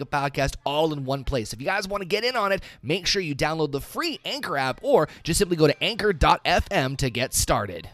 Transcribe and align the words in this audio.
a 0.00 0.06
podcast 0.06 0.56
all 0.64 0.92
in 0.92 1.04
one 1.04 1.24
place. 1.24 1.52
If 1.52 1.60
you 1.60 1.66
guys 1.66 1.88
want 1.88 2.02
to 2.02 2.06
get 2.06 2.24
in 2.24 2.36
on 2.36 2.52
it, 2.52 2.62
make 2.82 3.06
sure 3.06 3.22
you 3.22 3.34
download 3.34 3.72
the 3.72 3.80
free 3.80 4.20
Anchor 4.24 4.56
app 4.56 4.80
or 4.82 5.08
just 5.22 5.38
simply 5.38 5.56
go 5.56 5.66
to 5.66 5.82
anchor.fm 5.82 6.96
to 6.96 7.10
get 7.10 7.34
started. 7.34 7.88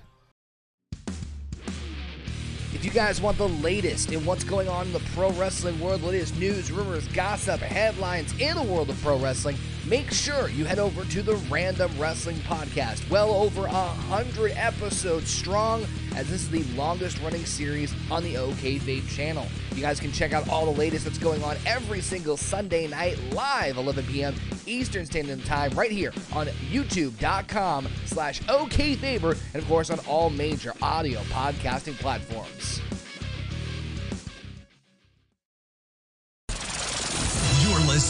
If 2.75 2.87
you 2.87 2.91
guys 2.91 3.21
want 3.21 3.39
the 3.39 3.49
latest 3.49 4.11
in 4.11 4.25
what's 4.27 4.43
going 4.43 4.69
on 4.69 4.87
in 4.87 4.93
the 4.93 5.03
pro 5.15 5.31
wrestling 5.33 5.79
world, 5.79 6.03
latest 6.03 6.37
news, 6.37 6.73
rumors, 6.73 7.07
gossip, 7.09 7.61
headlines 7.61 8.33
in 8.41 8.57
the 8.57 8.63
world 8.63 8.91
of 8.91 9.01
pro 9.03 9.19
wrestling, 9.19 9.57
make 9.87 10.11
sure 10.11 10.49
you 10.49 10.65
head 10.65 10.79
over 10.79 11.05
to 11.05 11.23
the 11.23 11.37
Random 11.51 11.91
Wrestling 11.99 12.37
Podcast. 12.39 13.09
Well 13.11 13.31
over 13.31 13.67
a 13.67 13.71
hundred 13.71 14.53
episodes 14.53 15.31
strong, 15.31 15.85
as 16.15 16.29
this 16.29 16.43
is 16.43 16.51
the 16.51 16.65
longest 16.75 17.21
running 17.23 17.45
series 17.45 17.95
on 18.11 18.23
the 18.23 18.37
OK 18.37 18.79
Fabe 18.79 19.09
channel. 19.09 19.47
You 19.75 19.81
guys 19.81 20.01
can 20.01 20.13
check 20.13 20.33
out 20.33 20.49
all 20.49 20.67
the 20.67 20.79
latest 20.79 21.05
that's 21.05 21.19
going 21.19 21.43
on 21.43 21.57
every 21.67 22.01
single 22.01 22.37
Sunday 22.37 22.87
night 22.87 23.19
live, 23.33 23.77
11 23.77 24.05
p.m. 24.07 24.35
Eastern 24.67 25.07
Standard 25.07 25.45
Time, 25.45 25.73
right 25.73 25.91
here 25.91 26.13
on 26.33 26.47
YouTube.com 26.71 27.89
slash 28.07 28.41
OKFaber, 28.43 29.37
and 29.55 29.63
of 29.63 29.69
course 29.69 29.91
on 29.91 29.99
all 30.01 30.31
major 30.31 30.73
audio 30.83 31.21
podcasting 31.23 31.95
platforms. 31.95 32.81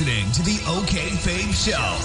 Listening 0.03 0.33
to 0.33 0.42
the 0.42 0.58
OK 0.69 0.98
Fabe 1.11 1.55
Show, 1.55 1.97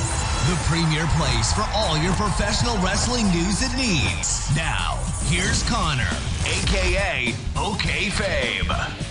the 0.52 0.60
premier 0.70 1.08
place 1.18 1.52
for 1.52 1.66
all 1.74 1.98
your 1.98 2.14
professional 2.14 2.78
wrestling 2.78 3.26
news 3.32 3.64
and 3.64 3.76
needs. 3.76 4.56
Now, 4.56 5.00
here's 5.26 5.64
Connor, 5.64 6.06
aka 6.46 7.34
OK 7.56 8.10
Fabe. 8.10 9.07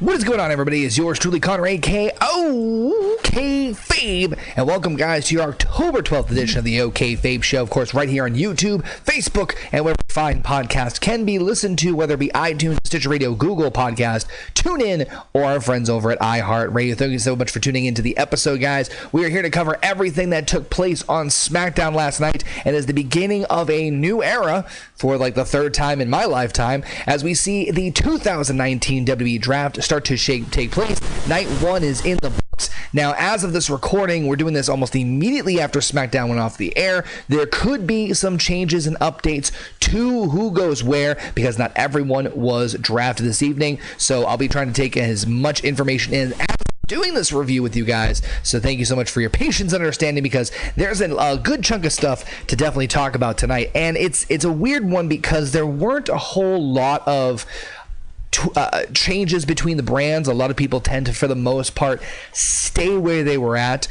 What 0.00 0.16
is 0.16 0.24
going 0.24 0.40
on, 0.40 0.50
everybody? 0.50 0.86
It's 0.86 0.96
yours 0.96 1.18
truly, 1.18 1.40
Connor, 1.40 1.66
aka 1.66 2.10
OK 2.22 3.74
Fabe, 3.74 4.38
and 4.56 4.66
welcome, 4.66 4.96
guys, 4.96 5.26
to 5.26 5.34
your 5.34 5.50
October 5.50 6.00
12th 6.00 6.30
edition 6.30 6.58
of 6.58 6.64
the 6.64 6.80
OK 6.80 7.16
Fabe 7.16 7.42
Show. 7.42 7.62
Of 7.62 7.68
course, 7.68 7.92
right 7.92 8.08
here 8.08 8.24
on 8.24 8.34
YouTube, 8.34 8.80
Facebook, 9.04 9.56
and 9.72 9.84
wherever 9.84 9.98
fine 10.10 10.42
podcast 10.42 11.00
can 11.00 11.24
be 11.24 11.38
listened 11.38 11.78
to, 11.78 11.94
whether 11.94 12.14
it 12.14 12.20
be 12.20 12.28
iTunes, 12.30 12.78
Stitcher 12.84 13.08
Radio, 13.08 13.32
Google 13.32 13.70
Podcast, 13.70 14.26
TuneIn, 14.54 15.08
or 15.32 15.44
our 15.44 15.60
friends 15.60 15.88
over 15.88 16.10
at 16.10 16.18
iHeartRadio. 16.18 16.96
Thank 16.96 17.12
you 17.12 17.20
so 17.20 17.36
much 17.36 17.50
for 17.50 17.60
tuning 17.60 17.84
into 17.84 18.02
the 18.02 18.16
episode, 18.16 18.60
guys. 18.60 18.90
We 19.12 19.24
are 19.24 19.28
here 19.28 19.42
to 19.42 19.50
cover 19.50 19.78
everything 19.82 20.30
that 20.30 20.48
took 20.48 20.68
place 20.68 21.08
on 21.08 21.28
SmackDown 21.28 21.94
last 21.94 22.20
night, 22.20 22.42
and 22.64 22.74
is 22.74 22.86
the 22.86 22.92
beginning 22.92 23.44
of 23.44 23.70
a 23.70 23.90
new 23.90 24.22
era 24.22 24.66
for 24.96 25.16
like 25.16 25.36
the 25.36 25.44
third 25.44 25.74
time 25.74 26.00
in 26.00 26.10
my 26.10 26.24
lifetime, 26.24 26.82
as 27.06 27.22
we 27.22 27.32
see 27.32 27.70
the 27.70 27.92
2019 27.92 29.06
WWE 29.06 29.40
Draft 29.40 29.82
start 29.82 30.04
to 30.06 30.16
shape, 30.16 30.50
take 30.50 30.72
place. 30.72 31.00
Night 31.28 31.46
one 31.62 31.84
is 31.84 32.04
in 32.04 32.18
the 32.20 32.30
books. 32.30 32.68
Now, 32.92 33.14
as 33.16 33.44
of 33.44 33.52
this 33.52 33.70
recording, 33.70 34.26
we're 34.26 34.36
doing 34.36 34.54
this 34.54 34.68
almost 34.68 34.96
immediately 34.96 35.60
after 35.60 35.78
SmackDown 35.78 36.28
went 36.28 36.40
off 36.40 36.58
the 36.58 36.76
air. 36.76 37.04
There 37.28 37.46
could 37.46 37.86
be 37.86 38.12
some 38.12 38.36
changes 38.36 38.86
and 38.86 38.98
updates 38.98 39.52
to 39.80 39.99
who 40.00 40.50
goes 40.50 40.82
where 40.82 41.18
because 41.34 41.58
not 41.58 41.72
everyone 41.76 42.32
was 42.34 42.74
drafted 42.74 43.26
this 43.26 43.42
evening. 43.42 43.78
So 43.96 44.24
I'll 44.24 44.36
be 44.36 44.48
trying 44.48 44.68
to 44.68 44.72
take 44.72 44.96
as 44.96 45.26
much 45.26 45.64
information 45.64 46.14
in 46.14 46.32
as 46.32 46.56
doing 46.90 47.14
this 47.14 47.32
review 47.32 47.62
with 47.62 47.76
you 47.76 47.84
guys. 47.84 48.20
So 48.42 48.58
thank 48.58 48.80
you 48.80 48.84
so 48.84 48.96
much 48.96 49.10
for 49.10 49.20
your 49.20 49.30
patience 49.30 49.72
and 49.72 49.80
understanding 49.80 50.24
because 50.24 50.50
there's 50.74 51.00
a, 51.00 51.14
a, 51.14 51.38
good 51.38 51.62
chunk 51.62 51.84
of 51.84 51.92
stuff 51.92 52.24
to 52.48 52.56
definitely 52.56 52.88
talk 52.88 53.14
about 53.14 53.38
tonight, 53.38 53.70
and 53.76 53.96
it's 53.96 54.26
it's 54.28 54.44
a 54.44 54.50
weird 54.50 54.90
one 54.90 55.06
because 55.06 55.52
there 55.52 55.66
weren't 55.66 56.08
a 56.08 56.18
whole 56.18 56.72
lot 56.72 57.06
of. 57.06 57.46
Uh, 58.54 58.84
changes 58.94 59.44
between 59.44 59.76
the 59.76 59.82
brands. 59.82 60.28
A 60.28 60.32
lot 60.32 60.52
of 60.52 60.56
people 60.56 60.80
tend 60.80 61.06
to, 61.06 61.12
for 61.12 61.26
the 61.26 61.34
most 61.34 61.74
part, 61.74 62.00
stay 62.32 62.96
where 62.96 63.24
they 63.24 63.36
were 63.36 63.56
at. 63.56 63.88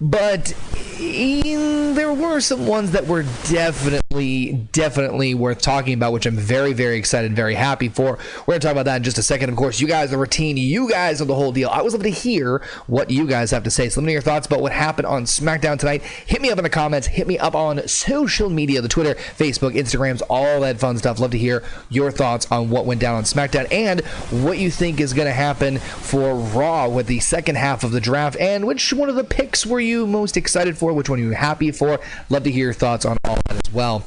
But 0.00 0.54
in, 1.00 1.94
there 1.94 2.12
were 2.12 2.40
some 2.40 2.66
ones 2.66 2.90
that 2.92 3.06
were 3.06 3.24
definitely, 3.48 4.66
definitely 4.72 5.34
worth 5.34 5.62
talking 5.62 5.94
about, 5.94 6.12
which 6.12 6.26
I'm 6.26 6.36
very, 6.36 6.72
very 6.72 6.96
excited, 6.96 7.34
very 7.34 7.54
happy 7.54 7.88
for. 7.88 8.18
We're 8.46 8.54
to 8.54 8.60
talk 8.60 8.72
about 8.72 8.86
that 8.86 8.96
in 8.96 9.02
just 9.02 9.18
a 9.18 9.22
second. 9.22 9.50
Of 9.50 9.56
course, 9.56 9.80
you 9.80 9.86
guys, 9.86 10.10
the 10.10 10.18
routine, 10.18 10.56
you 10.56 10.90
guys 10.90 11.20
are 11.22 11.26
the 11.26 11.34
whole 11.34 11.52
deal. 11.52 11.68
I 11.70 11.82
was 11.82 11.94
able 11.94 12.04
to 12.04 12.10
hear 12.10 12.62
what 12.86 13.10
you 13.10 13.26
guys 13.26 13.50
have 13.50 13.62
to 13.64 13.70
say. 13.70 13.88
So 13.88 14.00
let 14.00 14.06
me 14.06 14.12
know 14.12 14.14
your 14.14 14.22
thoughts 14.22 14.46
about 14.46 14.60
what 14.60 14.72
happened 14.72 15.06
on 15.06 15.24
SmackDown 15.24 15.78
tonight. 15.78 16.02
Hit 16.02 16.42
me 16.42 16.50
up 16.50 16.58
in 16.58 16.64
the 16.64 16.70
comments. 16.70 17.06
Hit 17.06 17.26
me 17.26 17.38
up 17.38 17.54
on 17.54 17.86
social 17.88 18.50
media, 18.50 18.80
the 18.80 18.88
Twitter, 18.88 19.14
Facebook, 19.14 19.74
Instagrams, 19.74 20.22
all 20.28 20.60
that 20.60 20.78
fun 20.78 20.98
stuff. 20.98 21.20
Love 21.20 21.30
to 21.30 21.38
hear 21.38 21.62
your 21.88 22.10
thoughts 22.10 22.50
on 22.50 22.68
what 22.68 22.84
went 22.84 23.00
down 23.00 23.14
on 23.14 23.22
SmackDown 23.22 23.72
and 23.72 24.00
what 24.42 24.58
you 24.58 24.70
think 24.70 25.00
is 25.00 25.12
to 25.12 25.32
happen 25.32 25.78
for 25.78 26.34
Raw 26.34 26.88
with 26.88 27.06
the 27.06 27.20
second 27.20 27.56
half 27.56 27.84
of 27.84 27.92
the 27.92 28.00
draft 28.00 28.36
and 28.38 28.66
which 28.66 28.92
one 28.92 29.08
of 29.08 29.14
the 29.14 29.24
picks 29.24 29.64
were 29.64 29.83
you 29.84 30.06
most 30.06 30.36
excited 30.36 30.76
for? 30.76 30.92
Which 30.92 31.08
one 31.08 31.18
are 31.18 31.22
you 31.22 31.30
happy 31.30 31.70
for? 31.70 32.00
Love 32.30 32.44
to 32.44 32.50
hear 32.50 32.66
your 32.66 32.72
thoughts 32.72 33.04
on 33.04 33.16
all 33.24 33.36
that 33.48 33.66
as 33.66 33.72
well. 33.72 34.04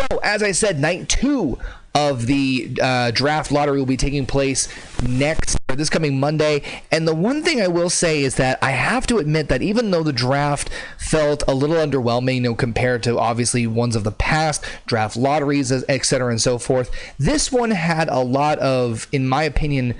So, 0.00 0.18
as 0.22 0.42
I 0.42 0.52
said, 0.52 0.80
night 0.80 1.08
two 1.08 1.58
of 1.94 2.26
the 2.26 2.76
uh, 2.80 3.10
draft 3.10 3.50
lottery 3.50 3.78
will 3.78 3.86
be 3.86 3.96
taking 3.96 4.26
place 4.26 4.68
next 5.02 5.56
this 5.76 5.90
coming 5.90 6.18
Monday. 6.18 6.62
And 6.90 7.06
the 7.06 7.14
one 7.14 7.42
thing 7.42 7.60
I 7.60 7.68
will 7.68 7.90
say 7.90 8.22
is 8.22 8.36
that 8.36 8.58
I 8.62 8.70
have 8.72 9.06
to 9.08 9.18
admit 9.18 9.48
that 9.48 9.62
even 9.62 9.90
though 9.90 10.02
the 10.02 10.12
draft 10.12 10.70
felt 10.98 11.42
a 11.48 11.54
little 11.54 11.76
underwhelming, 11.76 12.36
you 12.36 12.40
know, 12.40 12.54
compared 12.54 13.02
to 13.04 13.18
obviously 13.18 13.66
ones 13.66 13.96
of 13.96 14.04
the 14.04 14.12
past, 14.12 14.64
draft 14.86 15.16
lotteries, 15.16 15.72
etc., 15.72 16.30
and 16.30 16.40
so 16.40 16.58
forth, 16.58 16.90
this 17.18 17.50
one 17.50 17.70
had 17.70 18.08
a 18.08 18.20
lot 18.20 18.58
of, 18.58 19.06
in 19.12 19.28
my 19.28 19.42
opinion, 19.44 19.94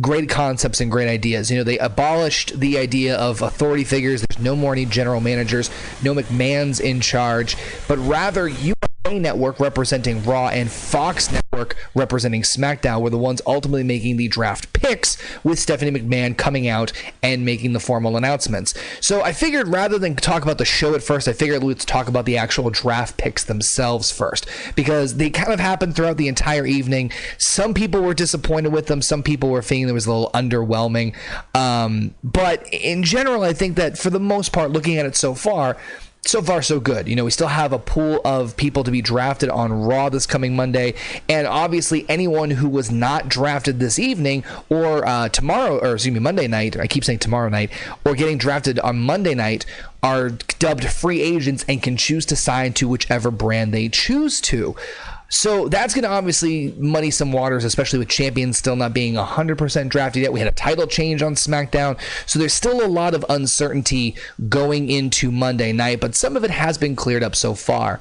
great 0.00 0.28
concepts 0.28 0.80
and 0.80 0.90
great 0.90 1.08
ideas. 1.08 1.50
You 1.50 1.58
know, 1.58 1.64
they 1.64 1.78
abolished 1.78 2.60
the 2.60 2.78
idea 2.78 3.16
of 3.16 3.42
authority 3.42 3.84
figures. 3.84 4.22
There's 4.22 4.42
no 4.42 4.54
more 4.54 4.72
any 4.72 4.84
general 4.84 5.20
managers, 5.20 5.70
no 6.02 6.14
McMahon's 6.14 6.80
in 6.80 7.00
charge, 7.00 7.56
but 7.88 7.98
rather 7.98 8.46
you 8.46 8.74
Network 9.08 9.58
representing 9.58 10.22
Raw 10.22 10.48
and 10.48 10.70
Fox 10.70 11.32
Network 11.32 11.76
representing 11.94 12.42
SmackDown 12.42 13.00
were 13.00 13.10
the 13.10 13.18
ones 13.18 13.40
ultimately 13.46 13.82
making 13.82 14.18
the 14.18 14.28
draft 14.28 14.72
picks 14.72 15.16
with 15.42 15.58
Stephanie 15.58 15.98
McMahon 15.98 16.36
coming 16.36 16.68
out 16.68 16.92
and 17.22 17.44
making 17.44 17.72
the 17.72 17.80
formal 17.80 18.16
announcements. 18.16 18.74
So 19.00 19.22
I 19.22 19.32
figured 19.32 19.68
rather 19.68 19.98
than 19.98 20.14
talk 20.14 20.42
about 20.42 20.58
the 20.58 20.64
show 20.64 20.94
at 20.94 21.02
first, 21.02 21.26
I 21.26 21.32
figured 21.32 21.64
let's 21.64 21.84
talk 21.84 22.08
about 22.08 22.24
the 22.24 22.36
actual 22.36 22.70
draft 22.70 23.16
picks 23.16 23.42
themselves 23.42 24.12
first 24.12 24.46
because 24.76 25.16
they 25.16 25.30
kind 25.30 25.52
of 25.52 25.58
happened 25.58 25.96
throughout 25.96 26.18
the 26.18 26.28
entire 26.28 26.66
evening. 26.66 27.10
Some 27.38 27.74
people 27.74 28.02
were 28.02 28.14
disappointed 28.14 28.72
with 28.72 28.86
them, 28.86 29.02
some 29.02 29.22
people 29.22 29.48
were 29.48 29.62
feeling 29.62 29.88
it 29.88 29.92
was 29.92 30.06
a 30.06 30.12
little 30.12 30.30
underwhelming. 30.34 31.16
Um, 31.54 32.14
but 32.22 32.68
in 32.72 33.02
general, 33.02 33.42
I 33.42 33.54
think 33.54 33.76
that 33.76 33.98
for 33.98 34.10
the 34.10 34.20
most 34.20 34.52
part, 34.52 34.70
looking 34.70 34.98
at 34.98 35.06
it 35.06 35.16
so 35.16 35.34
far, 35.34 35.78
so 36.24 36.42
far 36.42 36.62
so 36.62 36.80
good. 36.80 37.08
You 37.08 37.16
know, 37.16 37.24
we 37.24 37.30
still 37.30 37.48
have 37.48 37.72
a 37.72 37.78
pool 37.78 38.20
of 38.24 38.56
people 38.56 38.84
to 38.84 38.90
be 38.90 39.02
drafted 39.02 39.48
on 39.48 39.72
Raw 39.72 40.08
this 40.08 40.26
coming 40.26 40.54
Monday, 40.54 40.94
and 41.28 41.46
obviously 41.46 42.04
anyone 42.08 42.50
who 42.50 42.68
was 42.68 42.90
not 42.90 43.28
drafted 43.28 43.80
this 43.80 43.98
evening 43.98 44.44
or 44.68 45.06
uh, 45.06 45.28
tomorrow, 45.28 45.78
or 45.78 45.94
excuse 45.94 46.12
me, 46.12 46.20
Monday 46.20 46.46
night. 46.46 46.78
I 46.78 46.86
keep 46.86 47.04
saying 47.04 47.20
tomorrow 47.20 47.48
night, 47.48 47.70
or 48.04 48.14
getting 48.14 48.38
drafted 48.38 48.78
on 48.80 48.98
Monday 48.98 49.34
night 49.34 49.64
are 50.02 50.30
dubbed 50.30 50.84
free 50.84 51.20
agents 51.20 51.64
and 51.68 51.82
can 51.82 51.96
choose 51.96 52.24
to 52.26 52.36
sign 52.36 52.72
to 52.74 52.88
whichever 52.88 53.30
brand 53.30 53.72
they 53.72 53.88
choose 53.88 54.40
to. 54.40 54.74
So 55.30 55.68
that's 55.68 55.94
going 55.94 56.02
to 56.02 56.10
obviously 56.10 56.74
muddy 56.76 57.10
some 57.10 57.32
waters, 57.32 57.64
especially 57.64 58.00
with 58.00 58.08
champions 58.08 58.58
still 58.58 58.76
not 58.76 58.92
being 58.92 59.14
100% 59.14 59.88
drafted 59.88 60.22
yet. 60.22 60.32
We 60.32 60.40
had 60.40 60.48
a 60.48 60.52
title 60.52 60.86
change 60.86 61.22
on 61.22 61.34
SmackDown. 61.34 61.98
So 62.26 62.38
there's 62.38 62.52
still 62.52 62.84
a 62.84 62.88
lot 62.88 63.14
of 63.14 63.24
uncertainty 63.28 64.16
going 64.48 64.90
into 64.90 65.30
Monday 65.30 65.72
night, 65.72 66.00
but 66.00 66.14
some 66.14 66.36
of 66.36 66.44
it 66.44 66.50
has 66.50 66.76
been 66.76 66.96
cleared 66.96 67.22
up 67.22 67.34
so 67.36 67.54
far. 67.54 68.00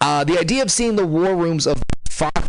Uh, 0.00 0.24
the 0.24 0.38
idea 0.38 0.62
of 0.62 0.70
seeing 0.70 0.96
the 0.96 1.06
war 1.06 1.34
rooms 1.34 1.66
of 1.66 1.80
Fox 2.10 2.42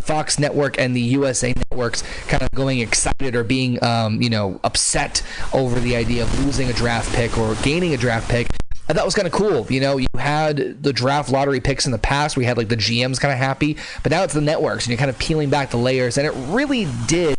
Fox 0.00 0.40
Network 0.40 0.76
and 0.76 0.96
the 0.96 1.00
USA 1.00 1.52
networks 1.70 2.02
kind 2.26 2.42
of 2.42 2.50
going 2.50 2.80
excited 2.80 3.36
or 3.36 3.44
being, 3.44 3.82
um, 3.84 4.20
you 4.20 4.28
know, 4.28 4.58
upset 4.64 5.22
over 5.52 5.78
the 5.78 5.94
idea 5.94 6.24
of 6.24 6.44
losing 6.44 6.68
a 6.68 6.72
draft 6.72 7.14
pick 7.14 7.38
or 7.38 7.54
gaining 7.62 7.94
a 7.94 7.96
draft 7.96 8.28
pick 8.28 8.48
I 8.90 8.92
thought 8.92 9.04
was 9.04 9.14
kind 9.14 9.28
of 9.28 9.32
cool. 9.32 9.68
You 9.70 9.80
know, 9.80 9.98
you 9.98 10.08
had 10.18 10.82
the 10.82 10.92
draft 10.92 11.30
lottery 11.30 11.60
picks 11.60 11.86
in 11.86 11.92
the 11.92 11.98
past. 11.98 12.36
We 12.36 12.44
had 12.44 12.56
like 12.56 12.68
the 12.68 12.76
GMs 12.76 13.20
kind 13.20 13.30
of 13.30 13.38
happy, 13.38 13.76
but 14.02 14.10
now 14.10 14.24
it's 14.24 14.34
the 14.34 14.40
networks, 14.40 14.84
and 14.84 14.90
you're 14.90 14.98
kind 14.98 15.10
of 15.10 15.16
peeling 15.16 15.48
back 15.48 15.70
the 15.70 15.76
layers, 15.76 16.18
and 16.18 16.26
it 16.26 16.32
really 16.48 16.88
did 17.06 17.38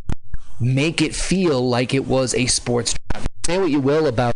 make 0.62 1.02
it 1.02 1.14
feel 1.14 1.68
like 1.68 1.94
it 1.94 2.06
was 2.06 2.34
a 2.36 2.46
sports 2.46 2.94
draft. 2.94 3.28
Say 3.46 3.60
what 3.60 3.70
you 3.70 3.82
will 3.82 4.08
about 4.08 4.34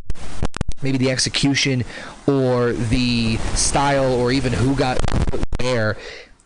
maybe 0.81 0.97
the 0.97 1.09
execution 1.09 1.85
or 2.27 2.73
the 2.73 3.37
style 3.53 4.11
or 4.11 4.33
even 4.33 4.51
who 4.51 4.75
got 4.75 4.97
where 5.61 5.95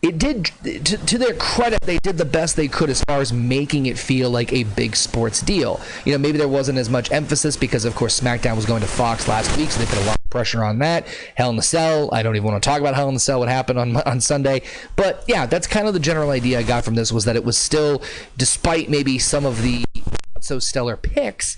it 0.01 0.18
did 0.18 0.46
to, 0.63 0.98
to, 0.98 1.18
their 1.18 1.34
credit 1.34 1.81
they 1.81 1.98
did 1.98 2.18
the 2.18 2.25
best 2.25 2.56
they 2.56 2.69
could 2.69 2.90
as 2.90 3.04
far 3.04 3.19
as 3.19 3.34
making 3.34 3.86
it 3.86 3.98
feel 3.98 4.30
like 4.30 4.54
a 4.54 4.63
big 4.63 4.96
sports 4.96 5.42
deal. 5.42 5.81
You 6.06 6.13
know 6.13 6.18
maybe 6.18 6.38
there 6.38 6.48
wasn't 6.48 6.78
as 6.78 6.90
much 6.90 7.12
emphasis 7.12 7.57
because 7.57 7.84
of 7.84 7.96
course 7.96 8.19
smackdown 8.19 8.56
was 8.56 8.66
going 8.66 8.81
to 8.81 8.88
fox 8.88 9.28
last 9.28 9.56
week 9.57 9.72
so 9.72 9.80
they 9.80 9.86
put 9.86 9.98
a 9.98 10.06
lot 10.06 10.16
of 10.16 10.30
pressure 10.30 10.63
on 10.63 10.80
that. 10.80 11.06
Hell 11.36 11.50
in 11.50 11.57
the 11.57 11.62
cell 11.62 12.10
i 12.13 12.24
don't 12.24 12.36
even 12.36 12.50
want 12.50 12.62
to 12.62 12.69
talk 12.69 12.80
about 12.80 12.96
hell 12.96 13.10
in 13.10 13.13
the 13.13 13.19
cell 13.19 13.40
what 13.40 13.50
happened 13.50 13.78
on 13.78 13.98
on 13.98 14.22
sunday. 14.22 14.62
But 14.96 15.24
yeah 15.28 15.46
that's 15.46 15.68
kind 15.68 15.88
of 15.88 15.94
the 15.94 16.00
general 16.00 16.30
idea 16.30 16.60
i 16.60 16.63
got 16.63 16.86
from 16.86 16.96
this 16.96 17.12
was 17.12 17.25
that 17.25 17.36
it 17.36 17.44
was 17.44 17.57
still 17.57 18.01
despite 18.38 18.90
maybe 18.90 19.19
some 19.19 19.46
of 19.46 19.62
the 19.62 19.84
not 19.96 20.44
so 20.44 20.60
stellar 20.60 20.96
picks 20.96 21.57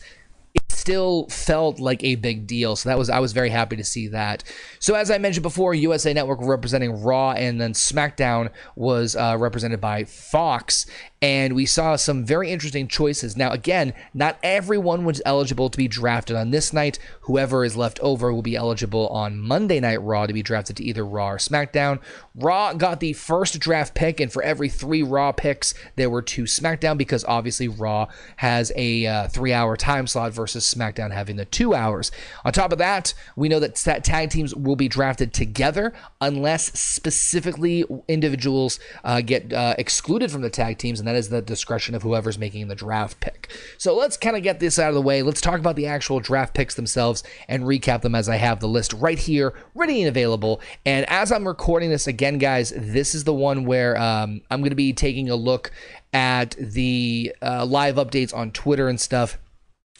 still 0.81 1.27
felt 1.27 1.79
like 1.79 2.03
a 2.03 2.15
big 2.15 2.47
deal. 2.47 2.75
So 2.75 2.89
that 2.89 2.97
was 2.97 3.09
I 3.09 3.19
was 3.19 3.31
very 3.31 3.49
happy 3.49 3.75
to 3.75 3.83
see 3.83 4.07
that. 4.07 4.43
So 4.79 4.95
as 4.95 5.11
I 5.11 5.19
mentioned 5.19 5.43
before, 5.43 5.73
USA 5.75 6.11
Network 6.13 6.39
representing 6.41 7.01
Raw, 7.03 7.31
and 7.31 7.61
then 7.61 7.73
SmackDown 7.73 8.49
was 8.75 9.15
uh, 9.15 9.37
represented 9.39 9.79
by 9.79 10.03
Fox 10.03 10.87
and 11.21 11.53
we 11.53 11.67
saw 11.67 11.95
some 11.95 12.25
very 12.25 12.49
interesting 12.49 12.87
choices. 12.87 13.37
Now, 13.37 13.51
again, 13.51 13.93
not 14.11 14.39
everyone 14.41 15.05
was 15.05 15.21
eligible 15.23 15.69
to 15.69 15.77
be 15.77 15.87
drafted 15.87 16.35
on 16.35 16.49
this 16.49 16.73
night. 16.73 16.97
Whoever 17.21 17.63
is 17.63 17.75
left 17.75 17.99
over 17.99 18.33
will 18.33 18.41
be 18.41 18.55
eligible 18.55 19.07
on 19.09 19.39
Monday 19.39 19.79
Night 19.79 20.01
Raw 20.01 20.25
to 20.25 20.33
be 20.33 20.41
drafted 20.41 20.77
to 20.77 20.83
either 20.83 21.05
Raw 21.05 21.31
or 21.31 21.37
SmackDown. 21.37 21.99
Raw 22.33 22.73
got 22.73 23.01
the 23.01 23.13
first 23.13 23.59
draft 23.59 23.93
pick, 23.93 24.19
and 24.19 24.33
for 24.33 24.41
every 24.41 24.67
three 24.67 25.03
Raw 25.03 25.31
picks, 25.31 25.75
there 25.95 26.09
were 26.09 26.23
two 26.23 26.43
SmackDown 26.43 26.97
because 26.97 27.23
obviously 27.25 27.67
Raw 27.67 28.07
has 28.37 28.71
a 28.75 29.05
uh, 29.05 29.27
three 29.27 29.53
hour 29.53 29.77
time 29.77 30.07
slot 30.07 30.33
versus 30.33 30.70
SmackDown 30.73 31.11
having 31.11 31.35
the 31.35 31.45
two 31.45 31.73
hours. 31.73 32.11
On 32.45 32.51
top 32.51 32.71
of 32.71 32.77
that, 32.77 33.13
we 33.35 33.49
know 33.49 33.59
that 33.59 33.75
tag 33.75 34.29
teams 34.29 34.55
will 34.55 34.75
be 34.75 34.87
drafted 34.87 35.33
together 35.33 35.93
unless 36.19 36.77
specifically 36.79 37.85
individuals 38.07 38.79
uh, 39.03 39.21
get 39.21 39.51
uh, 39.53 39.75
excluded 39.77 40.31
from 40.31 40.41
the 40.41 40.49
tag 40.49 40.77
teams, 40.77 40.99
and 40.99 41.07
that 41.07 41.15
is 41.15 41.29
the 41.29 41.41
discretion 41.41 41.95
of 41.95 42.03
whoever's 42.03 42.37
making 42.37 42.67
the 42.67 42.75
draft 42.75 43.19
pick. 43.19 43.51
So 43.77 43.95
let's 43.95 44.17
kind 44.17 44.35
of 44.35 44.43
get 44.43 44.59
this 44.59 44.79
out 44.79 44.89
of 44.89 44.95
the 44.95 45.01
way. 45.01 45.21
Let's 45.21 45.41
talk 45.41 45.59
about 45.59 45.75
the 45.75 45.87
actual 45.87 46.19
draft 46.19 46.53
picks 46.53 46.75
themselves 46.75 47.23
and 47.47 47.63
recap 47.63 48.01
them 48.01 48.15
as 48.15 48.29
I 48.29 48.37
have 48.37 48.59
the 48.59 48.67
list 48.67 48.93
right 48.93 49.19
here, 49.19 49.53
ready 49.75 50.01
and 50.01 50.09
available. 50.09 50.61
And 50.85 51.07
as 51.09 51.31
I'm 51.31 51.47
recording 51.47 51.89
this 51.89 52.07
again, 52.07 52.37
guys, 52.37 52.73
this 52.75 53.15
is 53.15 53.23
the 53.23 53.33
one 53.33 53.65
where 53.65 53.97
um, 53.97 54.41
I'm 54.49 54.61
going 54.61 54.69
to 54.69 54.75
be 54.75 54.93
taking 54.93 55.29
a 55.29 55.35
look 55.35 55.71
at 56.13 56.55
the 56.59 57.33
uh, 57.41 57.65
live 57.65 57.95
updates 57.95 58.35
on 58.35 58.51
Twitter 58.51 58.87
and 58.87 58.99
stuff 58.99 59.37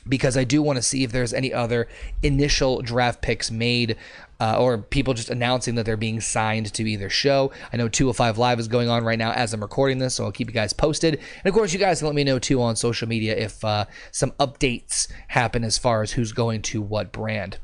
because 0.08 0.38
I 0.38 0.44
do 0.44 0.62
want 0.62 0.78
to 0.78 0.82
see 0.82 1.04
if 1.04 1.12
there's 1.12 1.34
any 1.34 1.54
other 1.54 1.88
initial 2.24 2.82
draft 2.82 3.22
picks 3.22 3.52
made 3.52 3.98
uh, 4.40 4.58
or 4.58 4.80
people 4.80 5.14
just 5.14 5.30
announcing 5.30 5.76
that 5.76 5.86
they're 5.86 5.96
being 5.96 6.20
signed 6.20 6.74
to 6.74 6.90
either 6.90 7.10
show. 7.10 7.52
I 7.72 7.78
know 7.78 7.88
205 7.88 8.40
Live 8.40 8.60
is 8.60 8.68
going 8.68 8.90
on 8.90 9.04
right 9.04 9.20
now 9.20 9.32
as 9.34 9.54
I'm 9.54 9.62
recording 9.62 10.00
this, 10.00 10.16
so 10.16 10.26
I'll 10.26 10.32
keep 10.32 10.48
you 10.48 10.54
guys 10.54 10.74
posted. 10.74 11.16
And 11.16 11.46
of 11.46 11.54
course, 11.54 11.74
you 11.74 11.80
guys 11.80 12.00
can 12.00 12.08
let 12.08 12.16
me 12.16 12.24
know 12.24 12.40
too 12.40 12.62
on 12.62 12.76
social 12.76 13.08
media 13.08 13.36
if 13.38 13.64
uh, 13.64 13.86
some 14.12 14.32
updates 14.40 15.08
happen 15.28 15.64
as 15.64 15.78
far 15.78 16.02
as 16.02 16.14
who's 16.14 16.32
going 16.32 16.64
to 16.64 16.82
what 16.82 17.12
brand. 17.12 17.60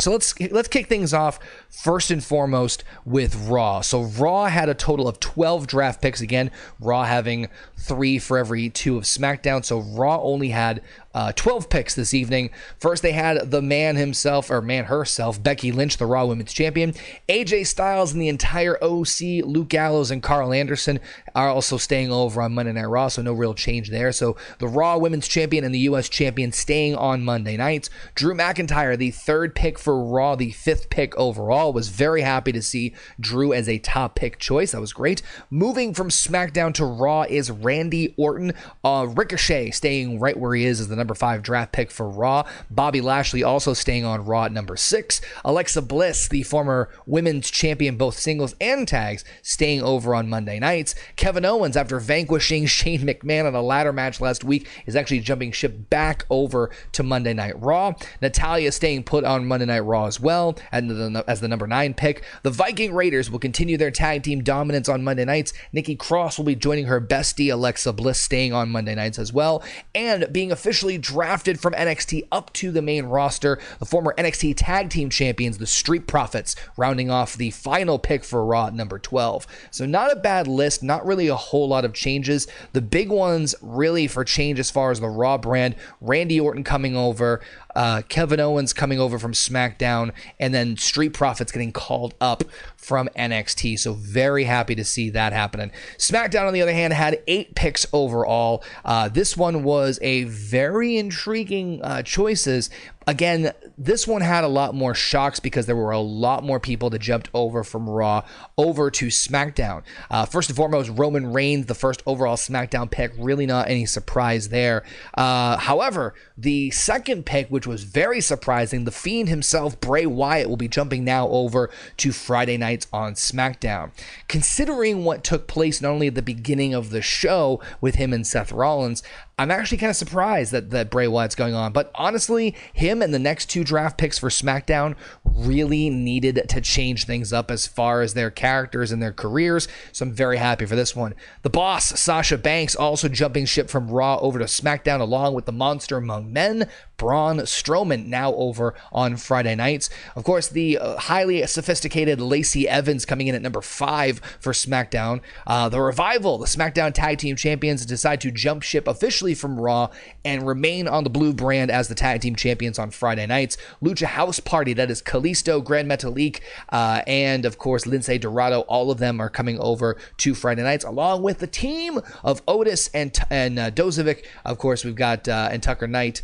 So 0.00 0.12
let's 0.12 0.38
let's 0.52 0.68
kick 0.68 0.86
things 0.86 1.12
off 1.12 1.40
first 1.70 2.10
and 2.10 2.22
foremost 2.22 2.84
with 3.04 3.48
Raw. 3.48 3.80
So 3.80 4.02
Raw 4.02 4.46
had 4.46 4.68
a 4.68 4.74
total 4.74 5.08
of 5.08 5.20
12 5.20 5.66
draft 5.66 6.02
picks 6.02 6.20
again, 6.20 6.50
Raw 6.80 7.04
having 7.04 7.48
3 7.78 8.18
for 8.18 8.38
every 8.38 8.68
2 8.70 8.96
of 8.96 9.04
SmackDown. 9.04 9.64
So 9.64 9.80
Raw 9.80 10.20
only 10.22 10.48
had 10.48 10.82
uh, 11.18 11.32
12 11.32 11.68
picks 11.68 11.96
this 11.96 12.14
evening. 12.14 12.50
First, 12.78 13.02
they 13.02 13.10
had 13.10 13.50
the 13.50 13.60
man 13.60 13.96
himself, 13.96 14.50
or 14.50 14.62
man 14.62 14.84
herself, 14.84 15.42
Becky 15.42 15.72
Lynch, 15.72 15.96
the 15.96 16.06
Raw 16.06 16.26
Women's 16.26 16.52
Champion. 16.52 16.92
AJ 17.28 17.66
Styles 17.66 18.12
and 18.12 18.22
the 18.22 18.28
entire 18.28 18.76
OC, 18.80 19.44
Luke 19.44 19.68
Gallows 19.68 20.12
and 20.12 20.22
Karl 20.22 20.52
Anderson 20.52 21.00
are 21.34 21.48
also 21.48 21.76
staying 21.76 22.12
over 22.12 22.40
on 22.40 22.54
Monday 22.54 22.72
Night 22.72 22.84
Raw, 22.84 23.08
so 23.08 23.20
no 23.20 23.32
real 23.32 23.52
change 23.52 23.90
there. 23.90 24.12
So 24.12 24.36
the 24.60 24.68
Raw 24.68 24.96
Women's 24.96 25.26
Champion 25.26 25.64
and 25.64 25.74
the 25.74 25.80
U.S. 25.80 26.08
Champion 26.08 26.52
staying 26.52 26.94
on 26.94 27.24
Monday 27.24 27.56
nights. 27.56 27.90
Drew 28.14 28.32
McIntyre, 28.34 28.96
the 28.96 29.10
third 29.10 29.56
pick 29.56 29.76
for 29.76 30.00
Raw, 30.00 30.36
the 30.36 30.52
fifth 30.52 30.88
pick 30.88 31.16
overall, 31.16 31.57
was 31.66 31.88
very 31.88 32.22
happy 32.22 32.52
to 32.52 32.62
see 32.62 32.94
Drew 33.18 33.52
as 33.52 33.68
a 33.68 33.78
top 33.78 34.14
pick 34.14 34.38
choice. 34.38 34.72
That 34.72 34.80
was 34.80 34.92
great. 34.92 35.22
Moving 35.50 35.92
from 35.92 36.08
SmackDown 36.08 36.72
to 36.74 36.84
Raw 36.84 37.22
is 37.28 37.50
Randy 37.50 38.14
Orton. 38.16 38.52
Uh, 38.84 39.06
Ricochet 39.08 39.72
staying 39.72 40.20
right 40.20 40.38
where 40.38 40.54
he 40.54 40.64
is 40.64 40.80
as 40.80 40.88
the 40.88 40.96
number 40.96 41.14
five 41.14 41.42
draft 41.42 41.72
pick 41.72 41.90
for 41.90 42.08
Raw. 42.08 42.44
Bobby 42.70 43.00
Lashley 43.00 43.42
also 43.42 43.74
staying 43.74 44.04
on 44.04 44.24
Raw 44.24 44.44
at 44.44 44.52
number 44.52 44.76
six. 44.76 45.20
Alexa 45.44 45.82
Bliss, 45.82 46.28
the 46.28 46.42
former 46.44 46.88
women's 47.06 47.50
champion, 47.50 47.96
both 47.96 48.18
singles 48.18 48.54
and 48.60 48.86
tags, 48.86 49.24
staying 49.42 49.82
over 49.82 50.14
on 50.14 50.28
Monday 50.28 50.58
nights. 50.58 50.94
Kevin 51.16 51.44
Owens, 51.44 51.76
after 51.76 51.98
vanquishing 51.98 52.66
Shane 52.78 53.00
McMahon 53.00 53.48
in 53.48 53.54
a 53.54 53.62
ladder 53.62 53.92
match 53.92 54.20
last 54.20 54.44
week, 54.44 54.68
is 54.86 54.96
actually 54.96 55.20
jumping 55.20 55.52
ship 55.52 55.90
back 55.90 56.24
over 56.30 56.70
to 56.92 57.02
Monday 57.02 57.34
Night 57.34 57.60
Raw. 57.60 57.94
Natalya 58.22 58.72
staying 58.72 59.02
put 59.02 59.24
on 59.24 59.46
Monday 59.46 59.66
Night 59.66 59.80
Raw 59.80 60.06
as 60.06 60.20
well 60.20 60.56
and 60.72 61.16
as 61.26 61.40
the 61.40 61.47
number 61.48 61.66
nine 61.66 61.94
pick. 61.94 62.22
The 62.42 62.50
Viking 62.50 62.94
Raiders 62.94 63.30
will 63.30 63.38
continue 63.38 63.76
their 63.76 63.90
tag 63.90 64.22
team 64.22 64.42
dominance 64.42 64.88
on 64.88 65.04
Monday 65.04 65.24
nights. 65.24 65.52
Nikki 65.72 65.96
Cross 65.96 66.38
will 66.38 66.44
be 66.44 66.54
joining 66.54 66.86
her 66.86 67.00
bestie 67.00 67.52
Alexa 67.52 67.92
Bliss, 67.92 68.20
staying 68.20 68.52
on 68.52 68.70
Monday 68.70 68.94
nights 68.94 69.18
as 69.18 69.32
well, 69.32 69.62
and 69.94 70.32
being 70.32 70.52
officially 70.52 70.98
drafted 70.98 71.60
from 71.60 71.72
NXT 71.74 72.28
up 72.30 72.52
to 72.54 72.70
the 72.70 72.82
main 72.82 73.06
roster. 73.06 73.58
The 73.78 73.86
former 73.86 74.14
NXT 74.18 74.54
Tag 74.56 74.90
Team 74.90 75.10
Champions, 75.10 75.58
the 75.58 75.66
Street 75.66 76.06
Profits, 76.06 76.54
rounding 76.76 77.10
off 77.10 77.36
the 77.36 77.50
final 77.50 77.98
pick 77.98 78.24
for 78.24 78.44
Raw 78.44 78.70
number 78.70 78.98
12. 78.98 79.46
So, 79.70 79.86
not 79.86 80.12
a 80.12 80.16
bad 80.16 80.46
list, 80.46 80.82
not 80.82 81.06
really 81.06 81.28
a 81.28 81.36
whole 81.36 81.68
lot 81.68 81.84
of 81.84 81.94
changes. 81.94 82.46
The 82.72 82.82
big 82.82 83.10
ones, 83.10 83.54
really, 83.60 84.06
for 84.06 84.24
change 84.24 84.58
as 84.58 84.70
far 84.70 84.90
as 84.90 85.00
the 85.00 85.08
Raw 85.08 85.38
brand 85.38 85.74
Randy 86.00 86.38
Orton 86.38 86.64
coming 86.64 86.96
over, 86.96 87.40
uh, 87.78 88.02
Kevin 88.08 88.40
Owens 88.40 88.72
coming 88.72 88.98
over 88.98 89.20
from 89.20 89.32
SmackDown, 89.32 90.10
and 90.40 90.52
then 90.52 90.76
Street 90.76 91.10
Profits 91.10 91.52
getting 91.52 91.70
called 91.70 92.12
up 92.20 92.42
from 92.76 93.08
NXT. 93.16 93.78
So 93.78 93.92
very 93.92 94.42
happy 94.42 94.74
to 94.74 94.84
see 94.84 95.10
that 95.10 95.32
happening. 95.32 95.70
SmackDown, 95.96 96.48
on 96.48 96.52
the 96.52 96.60
other 96.60 96.72
hand, 96.72 96.92
had 96.92 97.22
eight 97.28 97.54
picks 97.54 97.86
overall. 97.92 98.64
Uh, 98.84 99.08
this 99.08 99.36
one 99.36 99.62
was 99.62 100.00
a 100.02 100.24
very 100.24 100.96
intriguing 100.96 101.80
uh, 101.84 102.02
choices, 102.02 102.68
Again, 103.08 103.52
this 103.78 104.06
one 104.06 104.20
had 104.20 104.44
a 104.44 104.48
lot 104.48 104.74
more 104.74 104.94
shocks 104.94 105.40
because 105.40 105.64
there 105.64 105.74
were 105.74 105.92
a 105.92 105.98
lot 105.98 106.44
more 106.44 106.60
people 106.60 106.90
that 106.90 106.98
jumped 106.98 107.30
over 107.32 107.64
from 107.64 107.88
Raw 107.88 108.22
over 108.58 108.90
to 108.90 109.06
SmackDown. 109.06 109.82
Uh, 110.10 110.26
first 110.26 110.50
and 110.50 110.56
foremost, 110.56 110.90
Roman 110.90 111.32
Reigns, 111.32 111.64
the 111.64 111.74
first 111.74 112.02
overall 112.04 112.36
SmackDown 112.36 112.90
pick, 112.90 113.12
really 113.16 113.46
not 113.46 113.70
any 113.70 113.86
surprise 113.86 114.50
there. 114.50 114.84
Uh, 115.14 115.56
however, 115.56 116.12
the 116.36 116.70
second 116.70 117.24
pick, 117.24 117.48
which 117.48 117.66
was 117.66 117.84
very 117.84 118.20
surprising, 118.20 118.84
the 118.84 118.90
Fiend 118.90 119.30
himself, 119.30 119.80
Bray 119.80 120.04
Wyatt, 120.04 120.50
will 120.50 120.58
be 120.58 120.68
jumping 120.68 121.02
now 121.02 121.28
over 121.28 121.70
to 121.96 122.12
Friday 122.12 122.58
nights 122.58 122.88
on 122.92 123.14
SmackDown. 123.14 123.90
Considering 124.28 125.04
what 125.04 125.24
took 125.24 125.46
place 125.46 125.80
not 125.80 125.92
only 125.92 126.08
at 126.08 126.14
the 126.14 126.20
beginning 126.20 126.74
of 126.74 126.90
the 126.90 127.00
show 127.00 127.58
with 127.80 127.94
him 127.94 128.12
and 128.12 128.26
Seth 128.26 128.52
Rollins, 128.52 129.02
I'm 129.38 129.52
actually 129.52 129.78
kind 129.78 129.90
of 129.90 129.96
surprised 129.96 130.50
that, 130.50 130.70
that 130.70 130.90
Bray 130.90 131.06
Wyatt's 131.06 131.36
going 131.36 131.54
on. 131.54 131.72
But 131.72 131.92
honestly, 131.94 132.56
him 132.72 133.00
and 133.00 133.14
the 133.14 133.20
next 133.20 133.46
two 133.46 133.62
draft 133.62 133.96
picks 133.96 134.18
for 134.18 134.30
SmackDown 134.30 134.96
really 135.24 135.88
needed 135.90 136.42
to 136.48 136.60
change 136.60 137.04
things 137.04 137.32
up 137.32 137.50
as 137.50 137.66
far 137.66 138.02
as 138.02 138.14
their 138.14 138.32
characters 138.32 138.90
and 138.90 139.00
their 139.00 139.12
careers. 139.12 139.68
So 139.92 140.06
I'm 140.06 140.12
very 140.12 140.38
happy 140.38 140.66
for 140.66 140.74
this 140.74 140.96
one. 140.96 141.14
The 141.42 141.50
boss, 141.50 142.00
Sasha 142.00 142.36
Banks, 142.36 142.74
also 142.74 143.08
jumping 143.08 143.46
ship 143.46 143.70
from 143.70 143.88
Raw 143.88 144.18
over 144.18 144.40
to 144.40 144.46
SmackDown 144.46 145.00
along 145.00 145.34
with 145.34 145.46
the 145.46 145.52
monster 145.52 145.96
among 145.96 146.32
men, 146.32 146.68
Braun 146.96 147.38
Strowman, 147.38 148.06
now 148.06 148.34
over 148.34 148.74
on 148.90 149.16
Friday 149.16 149.54
nights. 149.54 149.88
Of 150.16 150.24
course, 150.24 150.48
the 150.48 150.78
uh, 150.78 150.96
highly 150.96 151.46
sophisticated 151.46 152.20
Lacey 152.20 152.68
Evans 152.68 153.04
coming 153.04 153.28
in 153.28 153.36
at 153.36 153.42
number 153.42 153.62
five 153.62 154.20
for 154.40 154.52
SmackDown. 154.52 155.20
Uh, 155.46 155.68
the 155.68 155.80
Revival, 155.80 156.38
the 156.38 156.46
SmackDown 156.46 156.92
Tag 156.92 157.18
Team 157.18 157.36
Champions, 157.36 157.86
decide 157.86 158.20
to 158.22 158.32
jump 158.32 158.64
ship 158.64 158.88
officially 158.88 159.27
from 159.34 159.60
Raw 159.60 159.90
and 160.24 160.46
remain 160.46 160.88
on 160.88 161.04
the 161.04 161.10
blue 161.10 161.32
brand 161.32 161.70
as 161.70 161.88
the 161.88 161.94
tag 161.94 162.20
team 162.20 162.36
champions 162.36 162.78
on 162.78 162.90
Friday 162.90 163.26
nights. 163.26 163.56
Lucha 163.82 164.06
House 164.06 164.40
Party, 164.40 164.72
that 164.74 164.90
is 164.90 165.02
Kalisto, 165.02 165.62
Grand 165.62 165.90
Metalik, 165.90 166.40
uh, 166.70 167.02
and 167.06 167.44
of 167.44 167.58
course 167.58 167.84
Lince 167.84 168.20
Dorado. 168.20 168.60
All 168.62 168.90
of 168.90 168.98
them 168.98 169.20
are 169.20 169.30
coming 169.30 169.58
over 169.58 169.96
to 170.18 170.34
Friday 170.34 170.62
nights, 170.62 170.84
along 170.84 171.22
with 171.22 171.38
the 171.38 171.46
team 171.46 172.00
of 172.24 172.42
Otis 172.48 172.88
and 172.94 173.16
and 173.30 173.58
uh, 173.58 173.70
Dozovic. 173.70 174.24
Of 174.44 174.58
course, 174.58 174.84
we've 174.84 174.94
got 174.94 175.28
uh, 175.28 175.48
and 175.50 175.62
Tucker 175.62 175.86
Knight 175.86 176.22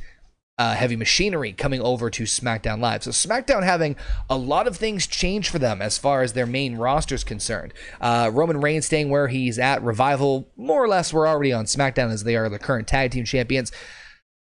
uh, 0.58 0.74
Heavy 0.74 0.96
Machinery 0.96 1.52
coming 1.52 1.80
over 1.80 2.10
to 2.10 2.24
SmackDown 2.24 2.80
Live. 2.80 3.02
So 3.02 3.10
SmackDown 3.10 3.64
having 3.64 3.96
a 4.30 4.36
lot 4.36 4.66
of 4.66 4.76
things 4.76 5.06
change 5.06 5.48
for 5.48 5.58
them 5.58 5.82
as 5.82 5.98
far 5.98 6.22
as 6.22 6.32
their 6.32 6.46
main 6.46 6.76
roster 6.76 7.14
is 7.14 7.24
concerned. 7.24 7.74
Uh, 8.00 8.30
Roman 8.32 8.60
Reigns 8.60 8.86
staying 8.86 9.10
where 9.10 9.28
he's 9.28 9.58
at. 9.58 9.82
Revival, 9.82 10.48
more 10.56 10.82
or 10.82 10.88
less, 10.88 11.12
we're 11.12 11.26
already 11.26 11.52
on 11.52 11.64
SmackDown 11.64 12.12
as 12.12 12.24
they 12.24 12.36
are 12.36 12.48
the 12.48 12.58
current 12.58 12.86
tag 12.86 13.10
team 13.10 13.24
champions. 13.24 13.72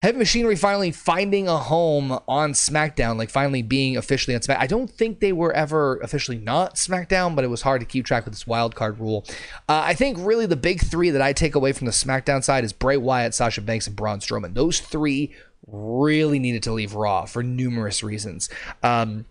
Heavy 0.01 0.17
Machinery 0.17 0.55
finally 0.55 0.91
finding 0.91 1.49
a 1.49 1.57
home 1.57 2.17
on 2.25 2.53
SmackDown, 2.53 3.17
like 3.17 3.29
finally 3.29 3.61
being 3.61 3.97
officially 3.97 4.33
on 4.33 4.39
SmackDown. 4.39 4.59
I 4.59 4.67
don't 4.67 4.89
think 4.89 5.19
they 5.19 5.33
were 5.33 5.51
ever 5.51 5.97
officially 5.97 6.37
not 6.37 6.75
SmackDown, 6.75 7.35
but 7.35 7.43
it 7.43 7.49
was 7.49 7.63
hard 7.63 7.81
to 7.81 7.85
keep 7.85 8.05
track 8.05 8.23
with 8.23 8.33
this 8.33 8.47
wild 8.47 8.75
card 8.75 8.97
rule. 8.97 9.25
Uh, 9.67 9.81
I 9.83 9.93
think 9.93 10.17
really 10.21 10.45
the 10.45 10.55
big 10.55 10.79
three 10.79 11.09
that 11.09 11.21
I 11.21 11.33
take 11.33 11.53
away 11.53 11.73
from 11.73 11.85
the 11.85 11.91
SmackDown 11.91 12.41
side 12.41 12.63
is 12.63 12.71
Bray 12.71 12.95
Wyatt, 12.95 13.33
Sasha 13.33 13.59
Banks, 13.59 13.87
and 13.87 13.95
Braun 13.97 14.19
Strowman. 14.19 14.53
Those 14.53 14.79
three 14.79 15.33
really 15.67 16.39
needed 16.39 16.63
to 16.63 16.71
leave 16.71 16.95
Raw 16.95 17.25
for 17.25 17.43
numerous 17.43 18.03
reasons. 18.03 18.49
Um, 18.83 19.25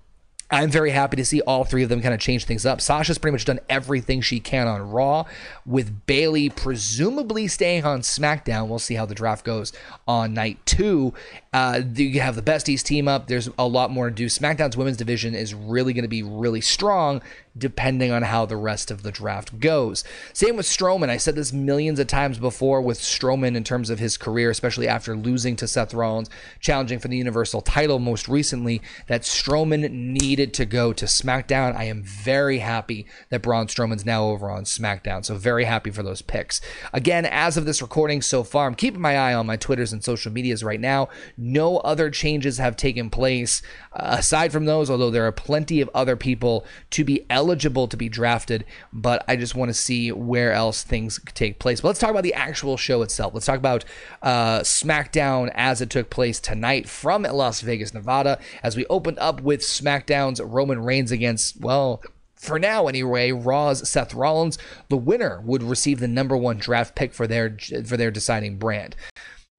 I'm 0.50 0.70
very 0.70 0.92
happy 0.92 1.16
to 1.16 1.26
see 1.26 1.42
all 1.42 1.64
three 1.64 1.82
of 1.82 1.90
them 1.90 2.00
kind 2.00 2.14
of 2.14 2.20
change 2.20 2.46
things 2.46 2.64
up. 2.64 2.80
Sasha's 2.80 3.18
pretty 3.18 3.32
much 3.32 3.44
done 3.44 3.60
everything 3.68 4.22
she 4.22 4.40
can 4.40 4.66
on 4.66 4.90
Raw, 4.90 5.26
with 5.66 6.06
Bayley 6.06 6.48
presumably 6.48 7.48
staying 7.48 7.84
on 7.84 8.00
SmackDown. 8.00 8.68
We'll 8.68 8.78
see 8.78 8.94
how 8.94 9.04
the 9.04 9.14
draft 9.14 9.44
goes 9.44 9.74
on 10.06 10.32
night 10.32 10.58
two. 10.64 11.12
Uh, 11.52 11.82
you 11.94 12.20
have 12.20 12.34
the 12.34 12.40
besties 12.40 12.82
team 12.82 13.08
up. 13.08 13.26
There's 13.26 13.50
a 13.58 13.66
lot 13.66 13.90
more 13.90 14.08
to 14.08 14.14
do. 14.14 14.26
SmackDown's 14.26 14.76
women's 14.76 14.96
division 14.96 15.34
is 15.34 15.52
really 15.52 15.92
going 15.92 16.04
to 16.04 16.08
be 16.08 16.22
really 16.22 16.62
strong 16.62 17.20
depending 17.58 18.12
on 18.12 18.22
how 18.22 18.46
the 18.46 18.56
rest 18.56 18.90
of 18.90 19.02
the 19.02 19.10
draft 19.10 19.60
goes. 19.60 20.04
Same 20.32 20.56
with 20.56 20.66
Strowman. 20.66 21.08
I 21.08 21.16
said 21.16 21.34
this 21.34 21.52
millions 21.52 21.98
of 21.98 22.06
times 22.06 22.38
before 22.38 22.80
with 22.80 22.98
Strowman 22.98 23.56
in 23.56 23.64
terms 23.64 23.90
of 23.90 23.98
his 23.98 24.16
career, 24.16 24.50
especially 24.50 24.88
after 24.88 25.16
losing 25.16 25.56
to 25.56 25.68
Seth 25.68 25.94
Rollins, 25.94 26.30
challenging 26.60 26.98
for 26.98 27.08
the 27.08 27.16
Universal 27.16 27.62
title 27.62 27.98
most 27.98 28.28
recently, 28.28 28.80
that 29.06 29.22
Strowman 29.22 29.90
needed 29.90 30.54
to 30.54 30.64
go 30.64 30.92
to 30.92 31.04
SmackDown. 31.04 31.76
I 31.76 31.84
am 31.84 32.02
very 32.02 32.58
happy 32.58 33.06
that 33.30 33.42
Braun 33.42 33.66
Strowman's 33.66 34.06
now 34.06 34.24
over 34.24 34.50
on 34.50 34.64
SmackDown. 34.64 35.24
So 35.24 35.34
very 35.34 35.64
happy 35.64 35.90
for 35.90 36.02
those 36.02 36.22
picks. 36.22 36.60
Again, 36.92 37.26
as 37.26 37.56
of 37.56 37.64
this 37.64 37.82
recording 37.82 38.22
so 38.22 38.44
far, 38.44 38.66
I'm 38.66 38.74
keeping 38.74 39.00
my 39.00 39.16
eye 39.16 39.34
on 39.34 39.46
my 39.46 39.56
Twitters 39.56 39.92
and 39.92 40.04
social 40.04 40.32
medias 40.32 40.62
right 40.62 40.80
now. 40.80 41.08
No 41.36 41.78
other 41.78 42.10
changes 42.10 42.58
have 42.58 42.76
taken 42.76 43.10
place 43.10 43.62
uh, 43.92 44.16
aside 44.18 44.52
from 44.52 44.64
those, 44.64 44.90
although 44.90 45.10
there 45.10 45.26
are 45.26 45.32
plenty 45.32 45.80
of 45.80 45.90
other 45.94 46.16
people 46.16 46.64
to 46.90 47.04
be 47.04 47.26
eligible 47.30 47.47
to 47.56 47.96
be 47.96 48.08
drafted, 48.08 48.64
but 48.92 49.24
I 49.28 49.36
just 49.36 49.54
want 49.54 49.68
to 49.68 49.74
see 49.74 50.12
where 50.12 50.52
else 50.52 50.82
things 50.82 51.20
take 51.34 51.58
place. 51.58 51.80
But 51.80 51.88
let's 51.88 52.00
talk 52.00 52.10
about 52.10 52.22
the 52.22 52.34
actual 52.34 52.76
show 52.76 53.02
itself. 53.02 53.34
Let's 53.34 53.46
talk 53.46 53.58
about 53.58 53.84
uh, 54.22 54.60
SmackDown 54.60 55.50
as 55.54 55.80
it 55.80 55.90
took 55.90 56.10
place 56.10 56.40
tonight 56.40 56.88
from 56.88 57.22
Las 57.22 57.60
Vegas, 57.60 57.94
Nevada, 57.94 58.38
as 58.62 58.76
we 58.76 58.86
opened 58.86 59.18
up 59.18 59.40
with 59.40 59.60
SmackDown's 59.60 60.40
Roman 60.40 60.82
Reigns 60.82 61.12
against, 61.12 61.60
well, 61.60 62.02
for 62.34 62.58
now 62.58 62.86
anyway, 62.86 63.32
Raw's 63.32 63.88
Seth 63.88 64.14
Rollins. 64.14 64.58
The 64.88 64.96
winner 64.96 65.40
would 65.44 65.62
receive 65.62 65.98
the 65.98 66.08
number 66.08 66.36
one 66.36 66.58
draft 66.58 66.94
pick 66.94 67.12
for 67.12 67.26
their 67.26 67.56
for 67.84 67.96
their 67.96 68.12
deciding 68.12 68.58
brand. 68.58 68.94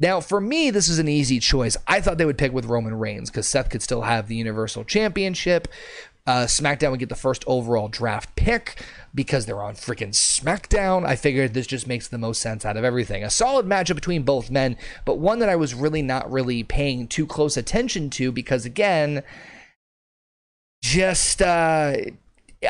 Now, 0.01 0.21
for 0.21 0.39
me, 0.39 0.69
this 0.69 0.87
is 0.87 0.97
an 0.97 1.09
easy 1.09 1.39
choice. 1.39 1.75
I 1.85 1.99
thought 1.99 2.17
they 2.17 2.25
would 2.25 2.37
pick 2.37 2.53
with 2.53 2.65
Roman 2.65 2.95
Reigns 2.95 3.29
because 3.29 3.47
Seth 3.47 3.69
could 3.69 3.81
still 3.81 4.03
have 4.03 4.27
the 4.27 4.35
Universal 4.37 4.85
Championship. 4.85 5.67
Uh, 6.29 6.45
SmackDown 6.45 6.91
would 6.91 6.99
get 6.99 7.09
the 7.09 7.15
first 7.15 7.43
overall 7.47 7.87
draft 7.87 8.35
pick 8.35 8.85
because 9.15 9.47
they're 9.47 9.63
on 9.63 9.73
freaking 9.73 10.13
SmackDown. 10.13 11.03
I 11.03 11.15
figured 11.15 11.55
this 11.55 11.65
just 11.65 11.87
makes 11.87 12.07
the 12.07 12.19
most 12.19 12.39
sense 12.39 12.65
out 12.65 12.77
of 12.77 12.83
everything. 12.83 13.23
A 13.23 13.31
solid 13.31 13.65
matchup 13.65 13.95
between 13.95 14.21
both 14.21 14.51
men, 14.51 14.77
but 15.05 15.17
one 15.17 15.39
that 15.39 15.49
I 15.49 15.55
was 15.55 15.73
really 15.73 16.03
not 16.03 16.31
really 16.31 16.61
paying 16.61 17.07
too 17.07 17.25
close 17.25 17.57
attention 17.57 18.11
to 18.11 18.31
because, 18.31 18.63
again, 18.63 19.23
just 20.83 21.41
uh, 21.41 21.95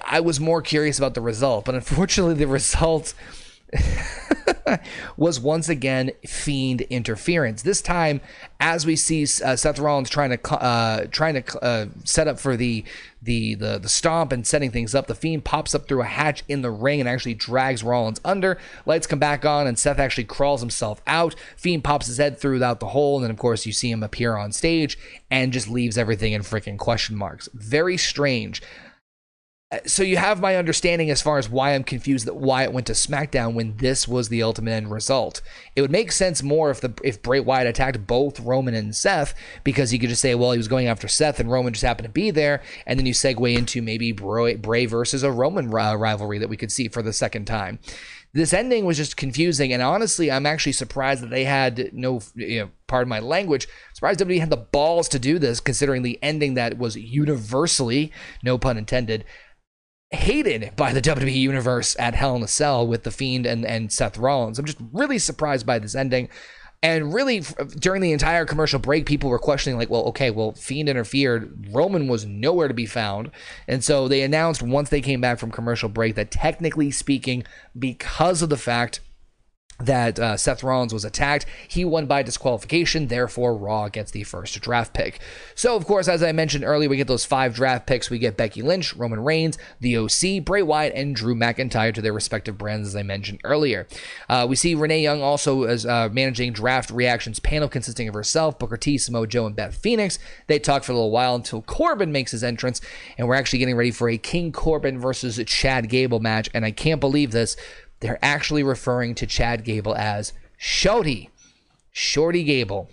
I 0.05 0.21
was 0.21 0.39
more 0.39 0.61
curious 0.61 0.97
about 0.97 1.13
the 1.13 1.19
result. 1.19 1.65
But 1.65 1.75
unfortunately, 1.75 2.35
the 2.35 2.47
result 2.47 3.13
was 5.17 5.39
once 5.39 5.69
again 5.69 6.11
fiend 6.25 6.81
interference. 6.81 7.61
This 7.63 7.81
time, 7.81 8.21
as 8.59 8.85
we 8.85 8.95
see 8.95 9.23
uh, 9.23 9.55
Seth 9.55 9.79
Rollins 9.79 10.09
trying 10.09 10.37
to 10.37 10.53
uh, 10.53 11.07
trying 11.11 11.41
to 11.41 11.59
uh, 11.63 11.85
set 12.05 12.27
up 12.27 12.39
for 12.39 12.55
the, 12.55 12.83
the 13.21 13.55
the 13.55 13.77
the 13.77 13.89
stomp 13.89 14.31
and 14.31 14.45
setting 14.45 14.71
things 14.71 14.95
up, 14.95 15.07
the 15.07 15.15
fiend 15.15 15.45
pops 15.45 15.75
up 15.75 15.87
through 15.87 16.01
a 16.01 16.05
hatch 16.05 16.43
in 16.47 16.61
the 16.61 16.71
ring 16.71 16.99
and 16.99 17.09
actually 17.09 17.33
drags 17.33 17.83
Rollins 17.83 18.21
under. 18.23 18.57
Lights 18.85 19.07
come 19.07 19.19
back 19.19 19.45
on, 19.45 19.67
and 19.67 19.77
Seth 19.77 19.99
actually 19.99 20.23
crawls 20.23 20.61
himself 20.61 21.01
out. 21.07 21.35
Fiend 21.57 21.83
pops 21.83 22.07
his 22.07 22.17
head 22.17 22.39
through 22.39 22.63
out 22.63 22.79
the 22.79 22.87
hole, 22.87 23.17
and 23.17 23.23
then 23.23 23.31
of 23.31 23.37
course 23.37 23.65
you 23.65 23.73
see 23.73 23.91
him 23.91 24.03
appear 24.03 24.35
on 24.35 24.51
stage 24.51 24.97
and 25.29 25.53
just 25.53 25.69
leaves 25.69 25.97
everything 25.97 26.33
in 26.33 26.41
freaking 26.41 26.77
question 26.77 27.15
marks. 27.15 27.49
Very 27.53 27.97
strange 27.97 28.61
so 29.85 30.01
you 30.01 30.17
have 30.17 30.41
my 30.41 30.55
understanding 30.55 31.11
as 31.11 31.21
far 31.21 31.37
as 31.37 31.47
why 31.47 31.75
I'm 31.75 31.83
confused 31.83 32.25
that 32.25 32.35
why 32.35 32.63
it 32.63 32.73
went 32.73 32.87
to 32.87 32.93
SmackDown 32.93 33.53
when 33.53 33.77
this 33.77 34.07
was 34.07 34.29
the 34.29 34.41
ultimate 34.41 34.71
end 34.71 34.89
result. 34.89 35.43
It 35.75 35.81
would 35.81 35.91
make 35.91 36.11
sense 36.11 36.41
more 36.41 36.71
if 36.71 36.81
the 36.81 36.91
if 37.03 37.21
Bray 37.21 37.39
Wyatt 37.39 37.67
attacked 37.67 38.07
both 38.07 38.39
Roman 38.39 38.73
and 38.73 38.95
Seth 38.95 39.35
because 39.63 39.93
you 39.93 39.99
could 39.99 40.09
just 40.09 40.23
say, 40.23 40.33
well, 40.33 40.53
he 40.53 40.57
was 40.57 40.67
going 40.67 40.87
after 40.87 41.07
Seth 41.07 41.39
and 41.39 41.51
Roman 41.51 41.73
just 41.73 41.85
happened 41.85 42.07
to 42.07 42.11
be 42.11 42.31
there, 42.31 42.63
and 42.87 42.97
then 42.97 43.05
you 43.05 43.13
segue 43.13 43.55
into 43.55 43.83
maybe 43.83 44.11
Bray, 44.11 44.55
Bray 44.55 44.87
versus 44.87 45.21
a 45.21 45.31
Roman 45.31 45.69
rivalry 45.69 46.39
that 46.39 46.49
we 46.49 46.57
could 46.57 46.71
see 46.71 46.87
for 46.87 47.03
the 47.03 47.13
second 47.13 47.45
time. 47.45 47.77
This 48.33 48.53
ending 48.53 48.85
was 48.85 48.97
just 48.97 49.17
confusing, 49.17 49.71
and 49.71 49.81
honestly, 49.81 50.31
I'm 50.31 50.45
actually 50.45 50.73
surprised 50.73 51.21
that 51.21 51.31
they 51.31 51.45
had 51.45 51.93
no, 51.93 52.21
you 52.35 52.59
know, 52.59 52.69
pardon 52.87 53.09
my 53.09 53.19
language, 53.19 53.67
surprised 53.93 54.19
WWE 54.19 54.39
had 54.39 54.51
the 54.51 54.57
balls 54.57 55.09
to 55.09 55.19
do 55.19 55.39
this, 55.39 55.59
considering 55.59 56.03
the 56.03 56.19
ending 56.21 56.53
that 56.53 56.77
was 56.77 56.95
universally, 56.95 58.11
no 58.43 58.59
pun 58.59 58.77
intended, 58.77 59.25
hated 60.11 60.71
by 60.75 60.91
the 60.91 61.01
WWE 61.01 61.33
universe 61.33 61.95
at 61.99 62.15
Hell 62.15 62.35
in 62.35 62.43
a 62.43 62.47
Cell 62.47 62.85
with 62.87 63.03
The 63.03 63.11
Fiend 63.11 63.45
and, 63.45 63.65
and 63.65 63.91
Seth 63.91 64.17
Rollins. 64.17 64.57
I'm 64.57 64.65
just 64.65 64.79
really 64.91 65.19
surprised 65.19 65.65
by 65.65 65.79
this 65.79 65.95
ending. 65.95 66.29
And 66.81 67.13
really, 67.13 67.41
during 67.77 68.01
the 68.01 68.13
entire 68.13 68.45
commercial 68.45 68.79
break, 68.79 69.05
people 69.05 69.29
were 69.29 69.37
questioning, 69.37 69.77
like, 69.77 69.89
well, 69.89 70.03
okay, 70.05 70.31
well, 70.31 70.53
Fiend 70.53 70.87
interfered. 70.87 71.67
Roman 71.71 72.07
was 72.07 72.25
nowhere 72.25 72.69
to 72.69 72.73
be 72.73 72.85
found. 72.85 73.31
And 73.67 73.83
so 73.83 74.07
they 74.07 74.21
announced 74.21 74.63
once 74.63 74.89
they 74.89 75.01
came 75.01 75.19
back 75.19 75.39
from 75.39 75.51
commercial 75.51 75.89
break 75.89 76.15
that 76.15 76.31
technically 76.31 76.89
speaking, 76.89 77.43
because 77.77 78.41
of 78.41 78.49
the 78.49 78.57
fact 78.57 79.01
that 79.79 80.19
uh, 80.19 80.37
Seth 80.37 80.63
Rollins 80.63 80.93
was 80.93 81.05
attacked. 81.05 81.45
He 81.67 81.85
won 81.85 82.05
by 82.05 82.21
disqualification, 82.21 83.07
therefore 83.07 83.55
Raw 83.55 83.87
gets 83.87 84.11
the 84.11 84.23
first 84.23 84.59
draft 84.61 84.93
pick. 84.93 85.19
So, 85.55 85.75
of 85.75 85.85
course, 85.85 86.07
as 86.07 86.21
I 86.21 86.31
mentioned 86.31 86.65
earlier, 86.65 86.89
we 86.89 86.97
get 86.97 87.07
those 87.07 87.25
five 87.25 87.55
draft 87.55 87.87
picks. 87.87 88.09
We 88.09 88.19
get 88.19 88.37
Becky 88.37 88.61
Lynch, 88.61 88.95
Roman 88.95 89.23
Reigns, 89.23 89.57
the 89.79 89.97
OC, 89.97 90.43
Bray 90.43 90.61
Wyatt, 90.61 90.93
and 90.95 91.15
Drew 91.15 91.35
McIntyre 91.35 91.93
to 91.93 92.01
their 92.01 92.13
respective 92.13 92.57
brands, 92.57 92.87
as 92.87 92.95
I 92.95 93.03
mentioned 93.03 93.39
earlier. 93.43 93.87
Uh, 94.27 94.45
we 94.49 94.55
see 94.55 94.75
Renee 94.75 95.01
Young 95.01 95.21
also 95.21 95.63
as 95.63 95.85
uh, 95.85 96.09
managing 96.11 96.51
draft 96.51 96.91
reactions 96.91 97.39
panel 97.39 97.69
consisting 97.69 98.07
of 98.07 98.13
herself, 98.13 98.59
Booker 98.59 98.77
T, 98.77 98.97
Samoa 98.97 99.27
Joe, 99.27 99.45
and 99.45 99.55
Beth 99.55 99.75
Phoenix. 99.75 100.19
They 100.47 100.59
talk 100.59 100.83
for 100.83 100.91
a 100.91 100.95
little 100.95 101.11
while 101.11 101.35
until 101.35 101.61
Corbin 101.61 102.11
makes 102.11 102.31
his 102.31 102.43
entrance, 102.43 102.81
and 103.17 103.27
we're 103.27 103.35
actually 103.35 103.59
getting 103.59 103.77
ready 103.77 103.91
for 103.91 104.09
a 104.09 104.17
King 104.17 104.51
Corbin 104.51 104.99
versus 104.99 105.39
Chad 105.47 105.89
Gable 105.89 106.19
match. 106.19 106.49
And 106.53 106.65
I 106.65 106.71
can't 106.71 106.99
believe 106.99 107.31
this 107.31 107.55
they're 107.99 108.19
actually 108.21 108.63
referring 108.63 109.15
to 109.15 109.27
Chad 109.27 109.63
Gable 109.63 109.95
as 109.95 110.33
Shorty. 110.57 111.29
Shorty 111.91 112.43
Gable. 112.43 112.89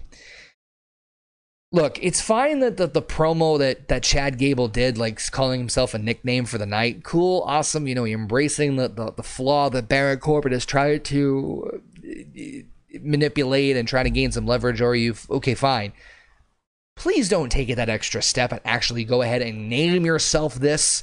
Look, 1.72 2.02
it's 2.02 2.20
fine 2.20 2.60
that 2.60 2.76
the, 2.76 2.86
the 2.86 3.02
promo 3.02 3.58
that, 3.58 3.88
that 3.88 4.02
Chad 4.02 4.38
Gable 4.38 4.68
did, 4.68 4.96
like 4.96 5.20
calling 5.30 5.60
himself 5.60 5.94
a 5.94 5.98
nickname 5.98 6.46
for 6.46 6.58
the 6.58 6.66
night, 6.66 7.04
cool, 7.04 7.42
awesome. 7.42 7.86
You 7.86 7.94
know, 7.94 8.06
embracing 8.06 8.76
the, 8.76 8.88
the, 8.88 9.12
the 9.12 9.22
flaw 9.22 9.68
that 9.70 9.88
Baron 9.88 10.18
Corbin 10.18 10.52
has 10.52 10.64
tried 10.64 11.04
to 11.06 11.82
uh, 12.08 12.98
manipulate 13.00 13.76
and 13.76 13.86
try 13.86 14.02
to 14.02 14.10
gain 14.10 14.32
some 14.32 14.46
leverage, 14.46 14.80
or 14.80 14.94
you, 14.94 15.14
okay, 15.28 15.54
fine. 15.54 15.92
Please 16.94 17.28
don't 17.28 17.50
take 17.50 17.68
it 17.68 17.74
that 17.74 17.90
extra 17.90 18.22
step 18.22 18.52
and 18.52 18.60
actually 18.64 19.04
go 19.04 19.20
ahead 19.20 19.42
and 19.42 19.68
name 19.68 20.06
yourself 20.06 20.54
this 20.54 21.02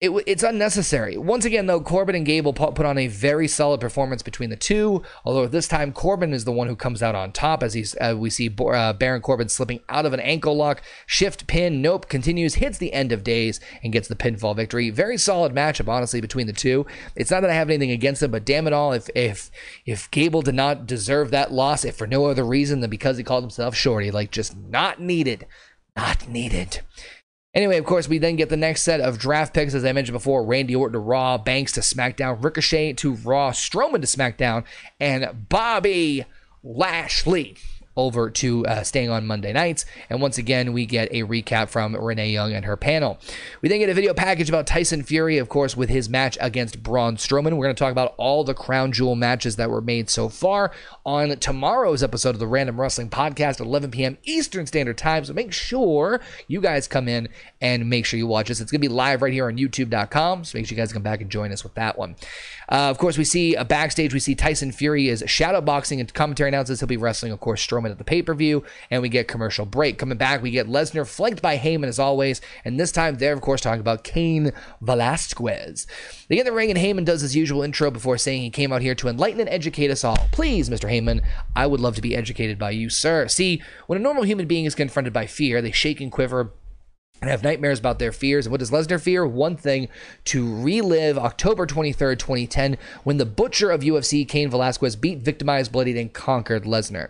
it, 0.00 0.10
it's 0.26 0.44
unnecessary. 0.44 1.16
Once 1.16 1.44
again, 1.44 1.66
though, 1.66 1.80
Corbin 1.80 2.14
and 2.14 2.24
Gable 2.24 2.52
put 2.52 2.86
on 2.86 2.98
a 2.98 3.08
very 3.08 3.48
solid 3.48 3.80
performance 3.80 4.22
between 4.22 4.48
the 4.48 4.56
two. 4.56 5.02
Although 5.24 5.48
this 5.48 5.66
time 5.66 5.92
Corbin 5.92 6.32
is 6.32 6.44
the 6.44 6.52
one 6.52 6.68
who 6.68 6.76
comes 6.76 7.02
out 7.02 7.16
on 7.16 7.32
top, 7.32 7.64
as 7.64 7.74
he's 7.74 7.96
uh, 7.96 8.14
we 8.16 8.30
see 8.30 8.48
uh, 8.60 8.92
Baron 8.92 9.22
Corbin 9.22 9.48
slipping 9.48 9.80
out 9.88 10.06
of 10.06 10.12
an 10.12 10.20
ankle 10.20 10.56
lock, 10.56 10.82
shift 11.06 11.48
pin, 11.48 11.82
nope, 11.82 12.08
continues, 12.08 12.54
hits 12.54 12.78
the 12.78 12.92
end 12.92 13.10
of 13.10 13.24
days, 13.24 13.58
and 13.82 13.92
gets 13.92 14.06
the 14.06 14.14
pinfall 14.14 14.54
victory. 14.54 14.90
Very 14.90 15.18
solid 15.18 15.52
matchup, 15.52 15.88
honestly, 15.88 16.20
between 16.20 16.46
the 16.46 16.52
two. 16.52 16.86
It's 17.16 17.32
not 17.32 17.40
that 17.40 17.50
I 17.50 17.54
have 17.54 17.68
anything 17.68 17.90
against 17.90 18.20
them, 18.20 18.30
but 18.30 18.46
damn 18.46 18.68
it 18.68 18.72
all, 18.72 18.92
if 18.92 19.10
if 19.16 19.50
if 19.84 20.08
Gable 20.12 20.42
did 20.42 20.54
not 20.54 20.86
deserve 20.86 21.32
that 21.32 21.52
loss, 21.52 21.84
if 21.84 21.96
for 21.96 22.06
no 22.06 22.26
other 22.26 22.44
reason 22.44 22.78
than 22.80 22.90
because 22.90 23.16
he 23.16 23.24
called 23.24 23.42
himself 23.42 23.74
Shorty, 23.74 24.12
like 24.12 24.30
just 24.30 24.56
not 24.56 25.00
needed, 25.00 25.44
not 25.96 26.28
needed. 26.28 26.82
Anyway, 27.54 27.78
of 27.78 27.84
course, 27.84 28.08
we 28.08 28.18
then 28.18 28.36
get 28.36 28.50
the 28.50 28.56
next 28.56 28.82
set 28.82 29.00
of 29.00 29.18
draft 29.18 29.54
picks, 29.54 29.74
as 29.74 29.84
I 29.84 29.92
mentioned 29.92 30.14
before 30.14 30.44
Randy 30.44 30.76
Orton 30.76 30.92
to 30.92 30.98
Raw, 30.98 31.38
Banks 31.38 31.72
to 31.72 31.80
SmackDown, 31.80 32.42
Ricochet 32.44 32.92
to 32.94 33.14
Raw, 33.14 33.52
Strowman 33.52 34.02
to 34.02 34.06
SmackDown, 34.06 34.64
and 35.00 35.48
Bobby 35.48 36.24
Lashley 36.62 37.56
over 37.98 38.30
to 38.30 38.64
uh, 38.64 38.82
staying 38.84 39.10
on 39.10 39.26
Monday 39.26 39.52
nights. 39.52 39.84
And 40.08 40.22
once 40.22 40.38
again, 40.38 40.72
we 40.72 40.86
get 40.86 41.08
a 41.10 41.24
recap 41.24 41.68
from 41.68 41.96
Renee 41.96 42.30
Young 42.30 42.52
and 42.52 42.64
her 42.64 42.76
panel. 42.76 43.18
We 43.60 43.68
then 43.68 43.80
get 43.80 43.90
a 43.90 43.94
video 43.94 44.14
package 44.14 44.48
about 44.48 44.68
Tyson 44.68 45.02
Fury, 45.02 45.36
of 45.36 45.48
course, 45.48 45.76
with 45.76 45.90
his 45.90 46.08
match 46.08 46.38
against 46.40 46.82
Braun 46.82 47.16
Strowman. 47.16 47.56
We're 47.56 47.66
going 47.66 47.74
to 47.74 47.78
talk 47.78 47.90
about 47.90 48.14
all 48.16 48.44
the 48.44 48.54
crown 48.54 48.92
jewel 48.92 49.16
matches 49.16 49.56
that 49.56 49.68
were 49.68 49.80
made 49.80 50.08
so 50.08 50.28
far 50.28 50.70
on 51.04 51.36
tomorrow's 51.38 52.02
episode 52.04 52.36
of 52.36 52.38
the 52.38 52.46
Random 52.46 52.80
Wrestling 52.80 53.10
Podcast 53.10 53.60
at 53.60 53.66
11 53.66 53.90
p.m. 53.90 54.16
Eastern 54.22 54.66
Standard 54.66 54.96
Time. 54.96 55.24
So 55.24 55.32
make 55.32 55.52
sure 55.52 56.20
you 56.46 56.60
guys 56.60 56.86
come 56.86 57.08
in 57.08 57.28
and 57.60 57.90
make 57.90 58.06
sure 58.06 58.16
you 58.16 58.28
watch 58.28 58.48
us. 58.48 58.60
It's 58.60 58.70
going 58.70 58.80
to 58.80 58.88
be 58.88 58.94
live 58.94 59.22
right 59.22 59.32
here 59.32 59.48
on 59.48 59.56
youtube.com. 59.56 60.44
So 60.44 60.56
make 60.56 60.66
sure 60.66 60.76
you 60.76 60.80
guys 60.80 60.92
come 60.92 61.02
back 61.02 61.20
and 61.20 61.28
join 61.28 61.50
us 61.50 61.64
with 61.64 61.74
that 61.74 61.98
one. 61.98 62.14
Uh, 62.68 62.90
of 62.90 62.98
course, 62.98 63.18
we 63.18 63.24
see 63.24 63.54
a 63.54 63.64
backstage. 63.64 64.14
We 64.14 64.20
see 64.20 64.36
Tyson 64.36 64.70
Fury 64.70 65.08
is 65.08 65.24
shadow 65.26 65.60
boxing 65.60 65.98
and 66.00 66.12
commentary 66.14 66.48
announces 66.48 66.80
he'll 66.80 66.86
be 66.86 66.96
wrestling, 66.96 67.32
of 67.32 67.40
course, 67.40 67.66
Strowman 67.66 67.87
at 67.90 67.98
the 67.98 68.04
pay 68.04 68.22
per 68.22 68.34
view. 68.34 68.64
And 68.90 69.02
we 69.02 69.08
get 69.08 69.28
commercial 69.28 69.66
break. 69.66 69.98
Coming 69.98 70.18
back, 70.18 70.42
we 70.42 70.50
get 70.50 70.68
Lesnar 70.68 71.06
flanked 71.06 71.42
by 71.42 71.58
Heyman 71.58 71.88
as 71.88 71.98
always. 71.98 72.40
And 72.64 72.78
this 72.78 72.92
time, 72.92 73.16
they're, 73.16 73.32
of 73.32 73.40
course, 73.40 73.60
talking 73.60 73.80
about 73.80 74.04
Cain 74.04 74.52
Velasquez. 74.80 75.86
They 76.28 76.36
get 76.36 76.46
in 76.46 76.52
the 76.52 76.56
ring, 76.56 76.70
and 76.70 76.78
Heyman 76.78 77.04
does 77.04 77.20
his 77.20 77.36
usual 77.36 77.62
intro 77.62 77.90
before 77.90 78.18
saying 78.18 78.42
he 78.42 78.50
came 78.50 78.72
out 78.72 78.82
here 78.82 78.94
to 78.96 79.08
enlighten 79.08 79.40
and 79.40 79.48
educate 79.48 79.90
us 79.90 80.04
all. 80.04 80.28
Please, 80.32 80.68
Mr. 80.68 80.90
Heyman, 80.90 81.22
I 81.56 81.66
would 81.66 81.80
love 81.80 81.94
to 81.96 82.02
be 82.02 82.16
educated 82.16 82.58
by 82.58 82.70
you, 82.70 82.90
sir. 82.90 83.28
See, 83.28 83.62
when 83.86 83.98
a 83.98 84.02
normal 84.02 84.24
human 84.24 84.46
being 84.46 84.64
is 84.64 84.74
confronted 84.74 85.12
by 85.12 85.26
fear, 85.26 85.62
they 85.62 85.72
shake 85.72 86.00
and 86.00 86.12
quiver 86.12 86.52
and 87.20 87.30
have 87.30 87.42
nightmares 87.42 87.78
about 87.78 87.98
their 87.98 88.12
fears. 88.12 88.46
And 88.46 88.52
what 88.52 88.60
does 88.60 88.70
Lesnar 88.70 89.00
fear? 89.00 89.26
One 89.26 89.56
thing 89.56 89.88
to 90.26 90.54
relive 90.62 91.18
October 91.18 91.66
23rd, 91.66 92.18
2010, 92.18 92.78
when 93.02 93.16
the 93.16 93.26
butcher 93.26 93.70
of 93.70 93.80
UFC, 93.80 94.28
Cain 94.28 94.50
Velasquez, 94.50 94.96
beat, 94.96 95.18
victimized, 95.18 95.72
bloodied, 95.72 95.96
and 95.96 96.12
conquered 96.12 96.64
Lesnar. 96.64 97.08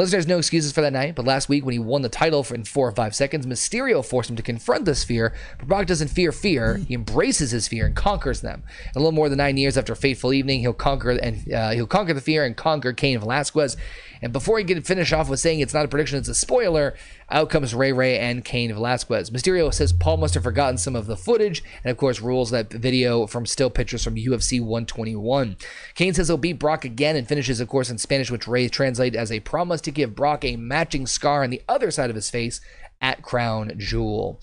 Lesnar 0.00 0.14
has 0.14 0.26
no 0.26 0.38
excuses 0.38 0.72
for 0.72 0.80
that 0.80 0.94
night, 0.94 1.14
but 1.14 1.26
last 1.26 1.50
week 1.50 1.62
when 1.62 1.74
he 1.74 1.78
won 1.78 2.00
the 2.00 2.08
title 2.08 2.46
in 2.54 2.64
four 2.64 2.88
or 2.88 2.92
five 2.92 3.14
seconds, 3.14 3.44
Mysterio 3.44 4.02
forced 4.02 4.30
him 4.30 4.36
to 4.36 4.42
confront 4.42 4.86
this 4.86 5.04
fear. 5.04 5.34
But 5.58 5.68
Brock 5.68 5.86
doesn't 5.86 6.08
fear 6.08 6.32
fear; 6.32 6.76
he 6.76 6.94
embraces 6.94 7.50
his 7.50 7.68
fear 7.68 7.84
and 7.84 7.94
conquers 7.94 8.40
them. 8.40 8.62
A 8.96 8.98
little 8.98 9.12
more 9.12 9.28
than 9.28 9.36
nine 9.36 9.58
years 9.58 9.76
after 9.76 9.92
a 9.92 9.96
fateful 9.96 10.32
evening, 10.32 10.60
he'll 10.60 10.72
conquer 10.72 11.10
and 11.10 11.52
uh, 11.52 11.72
he'll 11.72 11.86
conquer 11.86 12.14
the 12.14 12.22
fear 12.22 12.46
and 12.46 12.56
conquer 12.56 12.94
Cain 12.94 13.18
Velasquez. 13.18 13.76
And 14.22 14.32
before 14.32 14.58
he 14.58 14.64
can 14.64 14.82
finish 14.82 15.12
off 15.12 15.28
with 15.28 15.40
saying 15.40 15.60
it's 15.60 15.74
not 15.74 15.84
a 15.84 15.88
prediction, 15.88 16.18
it's 16.18 16.28
a 16.28 16.34
spoiler, 16.34 16.94
out 17.30 17.48
comes 17.48 17.74
Rey 17.74 17.92
Rey 17.92 18.18
and 18.18 18.44
Cain 18.44 18.72
Velasquez. 18.72 19.30
Mysterio 19.30 19.72
says 19.72 19.92
Paul 19.92 20.18
must 20.18 20.34
have 20.34 20.42
forgotten 20.42 20.78
some 20.78 20.96
of 20.96 21.06
the 21.06 21.16
footage, 21.16 21.62
and 21.84 21.90
of 21.90 21.96
course 21.96 22.20
rules 22.20 22.50
that 22.50 22.72
video 22.72 23.26
from 23.26 23.46
still 23.46 23.70
pictures 23.70 24.04
from 24.04 24.16
UFC 24.16 24.60
121. 24.60 25.56
Cain 25.94 26.12
says 26.12 26.28
he'll 26.28 26.36
beat 26.36 26.58
Brock 26.58 26.84
again 26.84 27.16
and 27.16 27.28
finishes, 27.28 27.60
of 27.60 27.68
course, 27.68 27.88
in 27.88 27.98
Spanish, 27.98 28.30
which 28.30 28.48
Rey 28.48 28.68
translates 28.68 29.16
as 29.16 29.30
a 29.32 29.40
promise 29.40 29.80
to 29.82 29.89
give 29.92 30.14
Brock 30.14 30.44
a 30.44 30.56
matching 30.56 31.06
scar 31.06 31.42
on 31.42 31.50
the 31.50 31.62
other 31.68 31.90
side 31.90 32.10
of 32.10 32.16
his 32.16 32.30
face 32.30 32.60
at 33.00 33.22
Crown 33.22 33.72
Jewel 33.76 34.40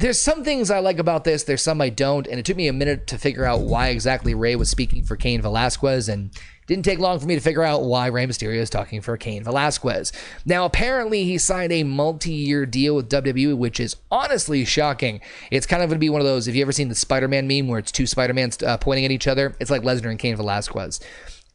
there's 0.00 0.18
some 0.18 0.44
things 0.44 0.70
I 0.70 0.78
like 0.78 0.98
about 0.98 1.24
this. 1.24 1.42
There's 1.42 1.60
some 1.60 1.80
I 1.82 1.90
don't, 1.90 2.26
and 2.26 2.40
it 2.40 2.46
took 2.46 2.56
me 2.56 2.68
a 2.68 2.72
minute 2.72 3.06
to 3.08 3.18
figure 3.18 3.44
out 3.44 3.60
why 3.60 3.88
exactly 3.88 4.34
Rey 4.34 4.56
was 4.56 4.70
speaking 4.70 5.04
for 5.04 5.14
Cain 5.14 5.42
Velasquez, 5.42 6.08
and 6.08 6.30
didn't 6.66 6.86
take 6.86 6.98
long 6.98 7.18
for 7.18 7.26
me 7.26 7.34
to 7.34 7.40
figure 7.40 7.62
out 7.62 7.82
why 7.82 8.06
Rey 8.06 8.26
Mysterio 8.26 8.60
is 8.60 8.70
talking 8.70 9.02
for 9.02 9.16
Cain 9.18 9.44
Velasquez. 9.44 10.12
Now, 10.46 10.64
apparently, 10.64 11.24
he 11.24 11.36
signed 11.36 11.72
a 11.72 11.82
multi-year 11.82 12.64
deal 12.64 12.96
with 12.96 13.10
WWE, 13.10 13.56
which 13.56 13.78
is 13.78 13.96
honestly 14.10 14.64
shocking. 14.64 15.20
It's 15.50 15.66
kind 15.66 15.82
of 15.82 15.90
going 15.90 15.96
to 15.96 16.00
be 16.00 16.08
one 16.08 16.22
of 16.22 16.26
those. 16.26 16.48
If 16.48 16.54
you 16.54 16.62
ever 16.62 16.72
seen 16.72 16.88
the 16.88 16.94
Spider-Man 16.94 17.46
meme 17.46 17.68
where 17.68 17.80
it's 17.80 17.92
two 17.92 18.06
Spider-Mans 18.06 18.62
uh, 18.62 18.78
pointing 18.78 19.04
at 19.04 19.10
each 19.10 19.26
other, 19.26 19.54
it's 19.60 19.70
like 19.70 19.82
Lesnar 19.82 20.10
and 20.10 20.18
Cain 20.18 20.36
Velasquez. 20.36 21.00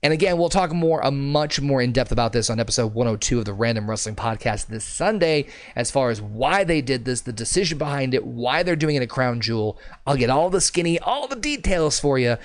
And 0.05 0.13
again, 0.13 0.37
we'll 0.37 0.49
talk 0.49 0.71
more, 0.71 1.01
a 1.01 1.09
much 1.09 1.59
more 1.59 1.81
in 1.81 1.91
depth 1.91 2.11
about 2.11 2.31
this 2.31 2.51
on 2.51 2.59
episode 2.59 2.93
102 2.93 3.39
of 3.39 3.45
the 3.45 3.53
Random 3.53 3.89
Wrestling 3.89 4.15
Podcast 4.15 4.67
this 4.67 4.83
Sunday, 4.83 5.47
as 5.75 5.89
far 5.89 6.11
as 6.11 6.21
why 6.21 6.63
they 6.63 6.79
did 6.79 7.05
this, 7.05 7.21
the 7.21 7.33
decision 7.33 7.79
behind 7.79 8.13
it, 8.13 8.23
why 8.23 8.61
they're 8.61 8.75
doing 8.75 8.95
it 8.95 9.01
at 9.01 9.09
Crown 9.09 9.41
Jewel. 9.41 9.79
I'll 10.05 10.15
get 10.15 10.29
all 10.29 10.51
the 10.51 10.61
skinny, 10.61 10.99
all 10.99 11.27
the 11.27 11.35
details 11.35 11.99
for 11.99 12.19
you 12.19 12.37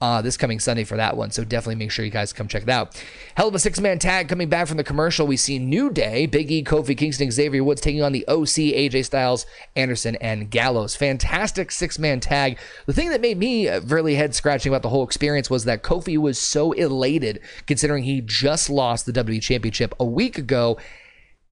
uh, 0.00 0.20
this 0.20 0.36
coming 0.36 0.60
Sunday 0.60 0.84
for 0.84 0.96
that 0.96 1.16
one. 1.16 1.30
So 1.30 1.44
definitely 1.44 1.76
make 1.76 1.90
sure 1.90 2.04
you 2.04 2.10
guys 2.10 2.32
come 2.32 2.48
check 2.48 2.64
it 2.64 2.68
out. 2.68 3.02
Hell 3.36 3.48
of 3.48 3.54
a 3.54 3.58
six 3.58 3.80
man 3.80 3.98
tag 3.98 4.28
coming 4.28 4.48
back 4.48 4.68
from 4.68 4.76
the 4.76 4.84
commercial. 4.84 5.26
We 5.26 5.36
see 5.36 5.58
New 5.58 5.90
Day, 5.90 6.26
Big 6.26 6.50
E, 6.50 6.62
Kofi 6.62 6.96
Kingston, 6.96 7.30
Xavier 7.30 7.64
Woods 7.64 7.80
taking 7.80 8.02
on 8.02 8.12
the 8.12 8.26
OC, 8.28 8.74
AJ 8.74 9.06
Styles, 9.06 9.46
Anderson, 9.74 10.16
and 10.16 10.50
Gallows. 10.50 10.96
Fantastic 10.96 11.70
six 11.70 11.98
man 11.98 12.20
tag. 12.20 12.58
The 12.84 12.92
thing 12.92 13.10
that 13.10 13.20
made 13.20 13.38
me 13.38 13.68
really 13.70 14.14
head 14.14 14.34
scratching 14.34 14.70
about 14.70 14.82
the 14.82 14.90
whole 14.90 15.04
experience 15.04 15.48
was 15.48 15.64
that 15.64 15.82
Kofi 15.82 16.18
was 16.18 16.38
so 16.38 16.72
elated 16.72 17.40
considering 17.66 18.04
he 18.04 18.20
just 18.20 18.68
lost 18.68 19.06
the 19.06 19.12
WWE 19.12 19.42
Championship 19.42 19.94
a 19.98 20.04
week 20.04 20.36
ago 20.36 20.76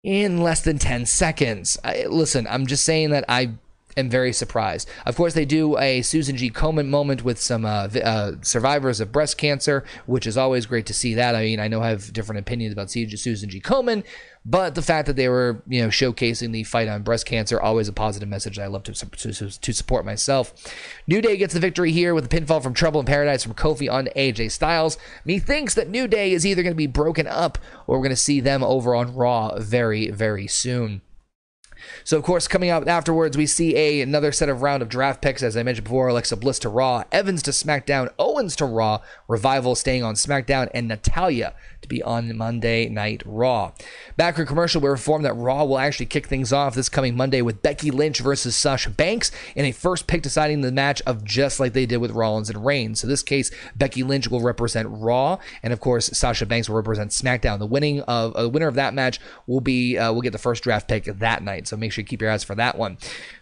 in 0.04 0.40
less 0.40 0.60
than 0.60 0.78
10 0.78 1.06
seconds. 1.06 1.78
I, 1.82 2.06
listen, 2.06 2.46
I'm 2.48 2.66
just 2.66 2.84
saying 2.84 3.10
that 3.10 3.24
I 3.28 3.54
am 3.98 4.08
very 4.08 4.32
surprised. 4.32 4.88
Of 5.06 5.16
course, 5.16 5.34
they 5.34 5.44
do 5.44 5.76
a 5.78 6.02
Susan 6.02 6.36
G. 6.36 6.50
Komen 6.50 6.88
moment 6.88 7.24
with 7.24 7.40
some 7.40 7.64
uh, 7.64 7.88
uh, 8.02 8.32
survivors 8.42 9.00
of 9.00 9.12
breast 9.12 9.38
cancer, 9.38 9.84
which 10.06 10.26
is 10.26 10.36
always 10.36 10.66
great 10.66 10.86
to 10.86 10.94
see 10.94 11.14
that. 11.14 11.34
I 11.34 11.42
mean, 11.42 11.60
I 11.60 11.68
know 11.68 11.82
I 11.82 11.90
have 11.90 12.12
different 12.12 12.40
opinions 12.40 12.72
about 12.72 12.90
Susan 12.90 13.50
G. 13.50 13.60
Komen, 13.60 14.04
but 14.44 14.74
the 14.74 14.82
fact 14.82 15.06
that 15.06 15.16
they 15.16 15.28
were, 15.28 15.62
you 15.68 15.82
know, 15.82 15.88
showcasing 15.88 16.52
the 16.52 16.64
fight 16.64 16.88
on 16.88 17.02
breast 17.02 17.26
cancer, 17.26 17.60
always 17.60 17.88
a 17.88 17.92
positive 17.92 18.28
message 18.28 18.58
I 18.58 18.66
love 18.66 18.84
to, 18.84 18.92
to, 18.94 19.50
to 19.60 19.72
support 19.72 20.04
myself. 20.06 20.54
New 21.06 21.20
Day 21.20 21.36
gets 21.36 21.54
the 21.54 21.60
victory 21.60 21.92
here 21.92 22.14
with 22.14 22.24
a 22.24 22.28
pinfall 22.28 22.62
from 22.62 22.74
Trouble 22.74 23.00
in 23.00 23.06
Paradise 23.06 23.42
from 23.42 23.54
Kofi 23.54 23.92
on 23.92 24.08
AJ 24.16 24.52
Styles. 24.52 24.96
Methinks 25.24 25.74
that 25.74 25.90
New 25.90 26.06
Day 26.08 26.32
is 26.32 26.46
either 26.46 26.62
going 26.62 26.72
to 26.72 26.76
be 26.78 26.86
broken 26.86 27.26
up 27.26 27.58
or 27.86 27.96
we're 27.96 28.04
going 28.04 28.10
to 28.10 28.16
see 28.16 28.40
them 28.40 28.62
over 28.62 28.94
on 28.94 29.14
Raw 29.14 29.58
very, 29.58 30.10
very 30.10 30.46
soon. 30.46 31.02
So, 32.04 32.16
of 32.16 32.22
course, 32.22 32.48
coming 32.48 32.70
out 32.70 32.88
afterwards, 32.88 33.36
we 33.36 33.46
see 33.46 33.76
a 33.76 34.00
another 34.00 34.32
set 34.32 34.48
of 34.48 34.62
round 34.62 34.82
of 34.82 34.88
draft 34.88 35.22
picks. 35.22 35.42
As 35.42 35.56
I 35.56 35.62
mentioned 35.62 35.84
before, 35.84 36.08
Alexa 36.08 36.36
Bliss 36.36 36.58
to 36.60 36.68
Raw, 36.68 37.04
Evans 37.12 37.42
to 37.44 37.50
SmackDown, 37.50 38.12
Owens 38.18 38.56
to 38.56 38.64
Raw, 38.64 39.00
Revival 39.28 39.74
staying 39.74 40.02
on 40.02 40.14
SmackDown, 40.14 40.68
and 40.74 40.88
Natalya 40.88 41.54
to 41.88 41.94
be 41.94 42.02
on 42.02 42.36
Monday 42.36 42.88
Night 42.88 43.22
Raw. 43.24 43.72
Back 44.16 44.36
for 44.36 44.44
commercial, 44.44 44.80
we're 44.80 44.92
informed 44.92 45.24
that 45.24 45.34
Raw 45.34 45.64
will 45.64 45.78
actually 45.78 46.06
kick 46.06 46.26
things 46.26 46.52
off 46.52 46.74
this 46.74 46.88
coming 46.88 47.16
Monday 47.16 47.42
with 47.42 47.62
Becky 47.62 47.90
Lynch 47.90 48.20
versus 48.20 48.56
Sasha 48.56 48.90
Banks 48.90 49.30
in 49.56 49.64
a 49.64 49.72
first 49.72 50.06
pick 50.06 50.22
deciding 50.22 50.60
the 50.60 50.72
match 50.72 51.00
of 51.06 51.24
just 51.24 51.58
like 51.58 51.72
they 51.72 51.86
did 51.86 51.98
with 51.98 52.10
Rollins 52.10 52.50
and 52.50 52.64
Reigns. 52.64 53.00
So, 53.00 53.06
this 53.06 53.22
case, 53.22 53.50
Becky 53.74 54.02
Lynch 54.02 54.28
will 54.28 54.40
represent 54.40 54.88
Raw, 54.90 55.38
and 55.62 55.72
of 55.72 55.80
course, 55.80 56.06
Sasha 56.06 56.46
Banks 56.46 56.68
will 56.68 56.76
represent 56.76 57.10
SmackDown. 57.10 57.58
The 57.58 57.66
winning 57.66 58.00
of 58.02 58.34
uh, 58.34 58.42
the 58.42 58.48
winner 58.48 58.68
of 58.68 58.74
that 58.74 58.94
match 58.94 59.20
will 59.46 59.60
be 59.60 59.96
uh, 59.98 60.12
will 60.12 60.22
get 60.22 60.32
the 60.32 60.38
first 60.38 60.62
draft 60.62 60.88
pick 60.88 61.04
that 61.04 61.42
night. 61.42 61.66
So 61.68 61.76
make 61.76 61.92
sure 61.92 62.02
you 62.02 62.06
keep 62.06 62.20
your 62.20 62.30
eyes 62.30 62.44
for 62.44 62.54
that 62.54 62.76
one. 62.76 62.98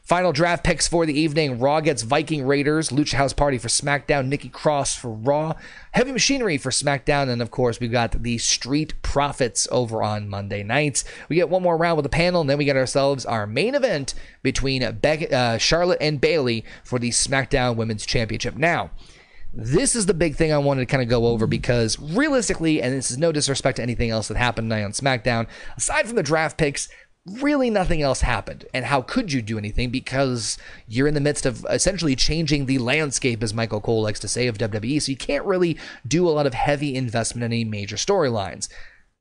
Final 0.06 0.30
draft 0.30 0.62
picks 0.62 0.87
for 0.87 1.04
the 1.04 1.18
evening 1.18 1.59
Raw 1.59 1.80
gets 1.80 2.02
Viking 2.02 2.46
Raiders, 2.46 2.90
Lucha 2.90 3.14
House 3.14 3.32
Party 3.32 3.59
for 3.59 3.66
SmackDown, 3.66 4.28
Nikki 4.28 4.48
Cross 4.48 4.94
for 4.94 5.11
Raw, 5.11 5.54
Heavy 5.96 6.12
Machinery 6.12 6.59
for 6.59 6.68
SmackDown, 6.68 7.30
and 7.30 7.40
of 7.40 7.50
course, 7.50 7.80
we've 7.80 7.90
got 7.90 8.22
the 8.22 8.37
Street 8.37 8.92
Profits 9.00 9.66
over 9.70 10.02
on 10.02 10.28
Monday 10.28 10.62
nights. 10.62 11.04
We 11.30 11.37
get 11.37 11.48
one 11.48 11.62
more 11.62 11.78
round 11.78 11.96
with 11.96 12.02
the 12.02 12.11
panel, 12.11 12.42
and 12.42 12.50
then 12.50 12.59
we 12.59 12.66
get 12.66 12.76
ourselves 12.76 13.24
our 13.24 13.46
main 13.46 13.74
event 13.74 14.12
between 14.42 14.82
Be- 15.00 15.32
uh, 15.32 15.56
Charlotte 15.56 15.96
and 16.02 16.20
Bayley 16.20 16.66
for 16.85 16.98
the 16.98 17.09
SmackDown 17.12 17.76
Women's 17.76 18.04
Championship. 18.04 18.56
Now, 18.56 18.90
this 19.54 19.96
is 19.96 20.04
the 20.04 20.12
big 20.12 20.37
thing 20.37 20.52
I 20.52 20.59
wanted 20.59 20.82
to 20.82 20.87
kind 20.87 21.02
of 21.02 21.09
go 21.09 21.28
over 21.28 21.46
because 21.46 21.98
realistically, 21.98 22.82
and 22.82 22.92
this 22.92 23.11
is 23.11 23.16
no 23.16 23.32
disrespect 23.32 23.76
to 23.76 23.82
anything 23.82 24.11
else 24.11 24.28
that 24.28 24.37
happened 24.37 24.68
tonight 24.68 24.85
on 24.85 24.92
SmackDown, 24.92 25.46
aside 25.78 26.06
from 26.06 26.16
the 26.16 26.22
draft 26.22 26.59
picks, 26.59 26.90
really 27.27 27.71
nothing 27.71 28.03
else 28.03 28.21
happened. 28.21 28.65
And 28.73 28.85
how 28.85 29.03
could 29.03 29.33
you 29.33 29.43
do 29.43 29.59
anything? 29.59 29.91
Because 29.91 30.59
you're 30.87 31.09
in 31.09 31.15
the 31.15 31.21
midst 31.21 31.45
of 31.45 31.67
essentially 31.69 32.15
changing 32.15 32.67
the 32.67 32.79
landscape, 32.79 33.43
as 33.43 33.53
Michael 33.53 33.81
Cole 33.81 34.03
likes 34.03 34.21
to 34.21 34.29
say, 34.29 34.47
of 34.47 34.59
WWE. 34.59 35.03
So 35.03 35.11
you 35.11 35.17
can't 35.17 35.45
really 35.45 35.77
do 36.07 36.29
a 36.29 36.31
lot 36.31 36.47
of 36.47 36.55
heavy 36.55 36.95
investment 36.95 37.45
in 37.45 37.53
any 37.53 37.65
major 37.65 37.97
storylines. 37.97 38.69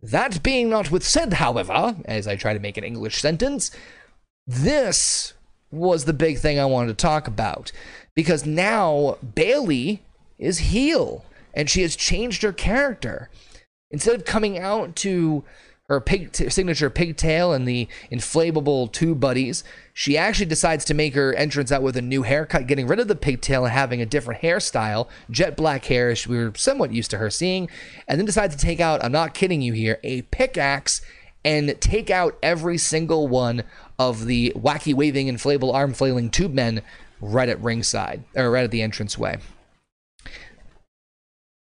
That 0.01 0.43
being 0.43 0.69
not 0.69 0.91
with 0.91 1.03
said, 1.03 1.33
however, 1.33 1.95
as 2.05 2.27
I 2.27 2.35
try 2.35 2.53
to 2.53 2.59
make 2.59 2.77
an 2.77 2.83
English 2.83 3.19
sentence, 3.19 3.71
this 4.45 5.33
was 5.71 6.05
the 6.05 6.13
big 6.13 6.37
thing 6.37 6.59
I 6.59 6.65
wanted 6.65 6.89
to 6.89 7.01
talk 7.01 7.27
about. 7.27 7.71
Because 8.13 8.45
now 8.45 9.17
Bayley 9.33 10.03
is 10.37 10.59
heel 10.59 11.25
and 11.53 11.69
she 11.69 11.81
has 11.81 11.95
changed 11.95 12.43
her 12.43 12.53
character. 12.53 13.29
Instead 13.89 14.15
of 14.15 14.25
coming 14.25 14.57
out 14.59 14.95
to 14.97 15.43
her 15.87 16.01
pig 16.01 16.31
t- 16.31 16.49
signature 16.49 16.89
pigtail 16.89 17.53
and 17.53 17.67
the 17.67 17.87
inflatable 18.11 18.91
two 18.91 19.13
buddies. 19.13 19.63
She 19.93 20.17
actually 20.17 20.47
decides 20.47 20.83
to 20.85 20.93
make 20.93 21.13
her 21.13 21.33
entrance 21.33 21.71
out 21.71 21.83
with 21.83 21.95
a 21.95 22.01
new 22.01 22.23
haircut, 22.23 22.67
getting 22.67 22.87
rid 22.87 22.99
of 22.99 23.07
the 23.07 23.15
pigtail 23.15 23.65
and 23.65 23.73
having 23.73 24.01
a 24.01 24.05
different 24.05 24.41
hairstyle, 24.41 25.07
jet 25.29 25.55
black 25.55 25.85
hair, 25.85 26.09
as 26.09 26.27
we 26.27 26.37
were 26.37 26.53
somewhat 26.55 26.91
used 26.91 27.11
to 27.11 27.17
her 27.17 27.29
seeing, 27.29 27.69
and 28.07 28.19
then 28.19 28.25
decides 28.25 28.55
to 28.55 28.61
take 28.61 28.79
out, 28.79 29.03
I'm 29.03 29.11
not 29.11 29.33
kidding 29.33 29.61
you 29.61 29.73
here, 29.73 29.99
a 30.03 30.23
pickaxe 30.23 31.01
and 31.43 31.79
take 31.79 32.09
out 32.09 32.37
every 32.41 32.77
single 32.79 33.27
one 33.27 33.63
of 33.99 34.25
the 34.25 34.51
wacky 34.55 34.95
waving 34.95 35.27
inflatable 35.27 35.73
arm 35.73 35.93
flailing 35.93 36.31
tube 36.31 36.53
men 36.53 36.81
right 37.21 37.47
at 37.47 37.61
ringside, 37.61 38.23
or 38.35 38.49
right 38.49 38.63
at 38.63 38.71
the 38.71 38.81
entranceway. 38.81 39.37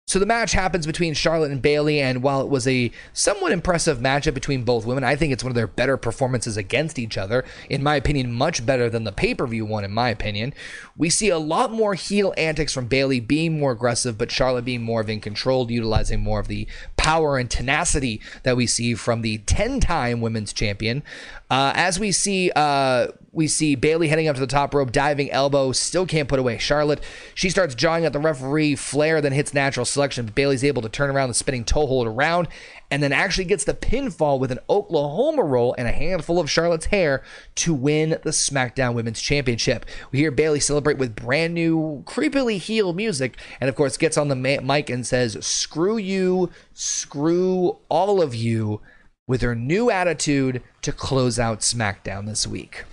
So 0.08 0.20
the 0.20 0.26
match 0.26 0.52
happens 0.52 0.86
between 0.86 1.14
Charlotte 1.14 1.50
and 1.50 1.60
Bayley, 1.60 1.98
and 1.98 2.22
while 2.22 2.40
it 2.40 2.48
was 2.48 2.68
a 2.68 2.92
somewhat 3.12 3.50
impressive 3.50 3.98
matchup 3.98 4.34
between 4.34 4.62
both 4.62 4.86
women, 4.86 5.02
I 5.02 5.16
think 5.16 5.32
it's 5.32 5.42
one 5.42 5.50
of 5.50 5.56
their 5.56 5.66
better 5.66 5.96
performances 5.96 6.56
against 6.56 6.96
each 6.96 7.18
other. 7.18 7.44
In 7.68 7.82
my 7.82 7.96
opinion, 7.96 8.32
much 8.32 8.64
better 8.64 8.88
than 8.88 9.02
the 9.02 9.10
pay-per-view 9.10 9.64
one. 9.64 9.82
In 9.82 9.90
my 9.90 10.10
opinion, 10.10 10.54
we 10.96 11.10
see 11.10 11.28
a 11.28 11.38
lot 11.38 11.72
more 11.72 11.94
heel 11.94 12.32
antics 12.36 12.72
from 12.72 12.86
Bayley 12.86 13.18
being 13.18 13.58
more 13.58 13.72
aggressive, 13.72 14.16
but 14.16 14.30
Charlotte 14.30 14.64
being 14.64 14.82
more 14.82 15.00
of 15.00 15.10
in 15.10 15.20
control, 15.20 15.68
utilizing 15.68 16.20
more 16.20 16.38
of 16.38 16.46
the 16.46 16.68
power 16.96 17.36
and 17.36 17.50
tenacity 17.50 18.20
that 18.44 18.56
we 18.56 18.68
see 18.68 18.94
from 18.94 19.22
the 19.22 19.38
10-time 19.38 20.20
women's 20.20 20.52
champion. 20.52 21.02
Uh, 21.50 21.72
as 21.74 21.98
we 21.98 22.12
see, 22.12 22.52
uh, 22.54 23.08
we 23.37 23.46
see 23.46 23.75
Bayley 23.75 24.09
heading 24.09 24.29
up 24.29 24.35
to 24.35 24.40
the 24.40 24.46
top 24.46 24.72
rope, 24.72 24.90
diving 24.90 25.31
elbow, 25.31 25.70
still 25.70 26.07
can't 26.07 26.29
put 26.29 26.38
away 26.38 26.57
Charlotte. 26.57 27.03
She 27.35 27.51
starts 27.51 27.75
jawing 27.75 28.07
at 28.07 28.14
the 28.14 28.18
referee. 28.18 28.77
Flair 28.77 29.20
then 29.20 29.33
hits 29.33 29.53
natural 29.53 29.85
selection. 29.85 30.33
Bayley's 30.35 30.64
able 30.64 30.81
to 30.81 30.88
turn 30.88 31.11
around 31.11 31.29
the 31.29 31.35
spinning 31.35 31.62
toe 31.62 31.87
hold 31.87 32.07
around 32.07 32.49
and 32.90 33.03
then 33.03 33.12
actually 33.12 33.44
gets 33.44 33.64
the 33.64 33.75
pinfall 33.75 34.40
with 34.40 34.51
an 34.51 34.59
Oklahoma 34.70 35.42
roll 35.42 35.75
and 35.77 35.87
a 35.87 35.92
handful 35.92 36.40
of 36.40 36.51
Charlotte's 36.51 36.87
hair 36.87 37.22
to 37.57 37.75
win 37.75 38.11
the 38.11 38.31
SmackDown 38.31 38.94
Women's 38.94 39.20
Championship. 39.20 39.85
We 40.12 40.20
hear 40.20 40.31
Bayley 40.31 40.61
celebrate 40.61 40.96
with 40.96 41.14
brand 41.14 41.53
new, 41.53 42.05
creepily 42.07 42.59
heel 42.59 42.94
music, 42.94 43.37
and 43.61 43.68
of 43.68 43.77
course 43.77 43.99
gets 43.99 44.16
on 44.16 44.29
the 44.29 44.37
mic 44.37 44.88
and 44.88 45.07
says, 45.07 45.44
Screw 45.44 45.99
you, 45.99 46.51
screw 46.72 47.77
all 47.90 48.22
of 48.22 48.35
you, 48.35 48.81
with 49.27 49.42
her 49.42 49.55
new 49.55 49.90
attitude 49.90 50.62
to 50.81 50.92
close 50.92 51.38
out 51.38 51.61
SmackDown 51.61 52.25
this 52.25 52.46
week. 52.46 52.85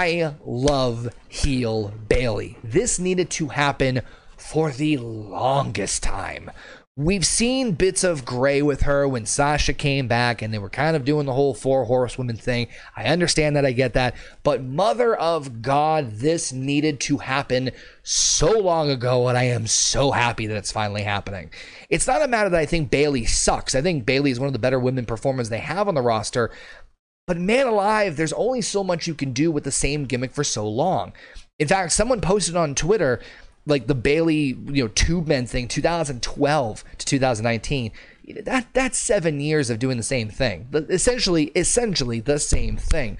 I 0.00 0.34
love 0.46 1.10
heel 1.28 1.92
Bayley. 2.08 2.56
This 2.64 2.98
needed 2.98 3.28
to 3.32 3.48
happen 3.48 4.00
for 4.38 4.70
the 4.70 4.96
longest 4.96 6.02
time. 6.02 6.50
We've 6.96 7.26
seen 7.26 7.72
bits 7.72 8.02
of 8.02 8.24
gray 8.24 8.62
with 8.62 8.82
her 8.82 9.06
when 9.06 9.26
Sasha 9.26 9.74
came 9.74 10.08
back 10.08 10.40
and 10.40 10.54
they 10.54 10.58
were 10.58 10.70
kind 10.70 10.96
of 10.96 11.04
doing 11.04 11.26
the 11.26 11.34
whole 11.34 11.52
four 11.52 11.84
horsewomen 11.84 12.36
thing. 12.36 12.68
I 12.96 13.04
understand 13.04 13.56
that, 13.56 13.66
I 13.66 13.72
get 13.72 13.92
that. 13.92 14.14
But 14.42 14.62
mother 14.62 15.14
of 15.14 15.60
God, 15.60 16.12
this 16.12 16.50
needed 16.50 16.98
to 17.00 17.18
happen 17.18 17.70
so 18.02 18.58
long 18.58 18.90
ago, 18.90 19.28
and 19.28 19.36
I 19.36 19.44
am 19.44 19.66
so 19.66 20.12
happy 20.12 20.46
that 20.46 20.56
it's 20.56 20.72
finally 20.72 21.02
happening. 21.02 21.50
It's 21.90 22.06
not 22.06 22.22
a 22.22 22.28
matter 22.28 22.48
that 22.48 22.60
I 22.60 22.66
think 22.66 22.90
Bayley 22.90 23.26
sucks. 23.26 23.74
I 23.74 23.82
think 23.82 24.06
Bayley 24.06 24.30
is 24.30 24.40
one 24.40 24.46
of 24.46 24.54
the 24.54 24.58
better 24.58 24.80
women 24.80 25.04
performers 25.04 25.50
they 25.50 25.58
have 25.58 25.88
on 25.88 25.94
the 25.94 26.00
roster. 26.00 26.50
But 27.30 27.38
man 27.38 27.68
alive, 27.68 28.16
there's 28.16 28.32
only 28.32 28.60
so 28.60 28.82
much 28.82 29.06
you 29.06 29.14
can 29.14 29.32
do 29.32 29.52
with 29.52 29.62
the 29.62 29.70
same 29.70 30.04
gimmick 30.04 30.32
for 30.32 30.42
so 30.42 30.68
long. 30.68 31.12
In 31.60 31.68
fact, 31.68 31.92
someone 31.92 32.20
posted 32.20 32.56
on 32.56 32.74
Twitter 32.74 33.20
like 33.66 33.86
the 33.86 33.94
Bayley, 33.94 34.58
you 34.66 34.82
know, 34.82 34.88
tube 34.88 35.28
men 35.28 35.46
thing, 35.46 35.68
2012 35.68 36.84
to 36.98 37.06
2019. 37.06 37.92
That 38.42 38.66
that's 38.72 38.98
seven 38.98 39.38
years 39.38 39.70
of 39.70 39.78
doing 39.78 39.96
the 39.96 40.02
same 40.02 40.28
thing. 40.28 40.70
Essentially, 40.72 41.52
essentially 41.54 42.18
the 42.18 42.40
same 42.40 42.76
thing 42.76 43.16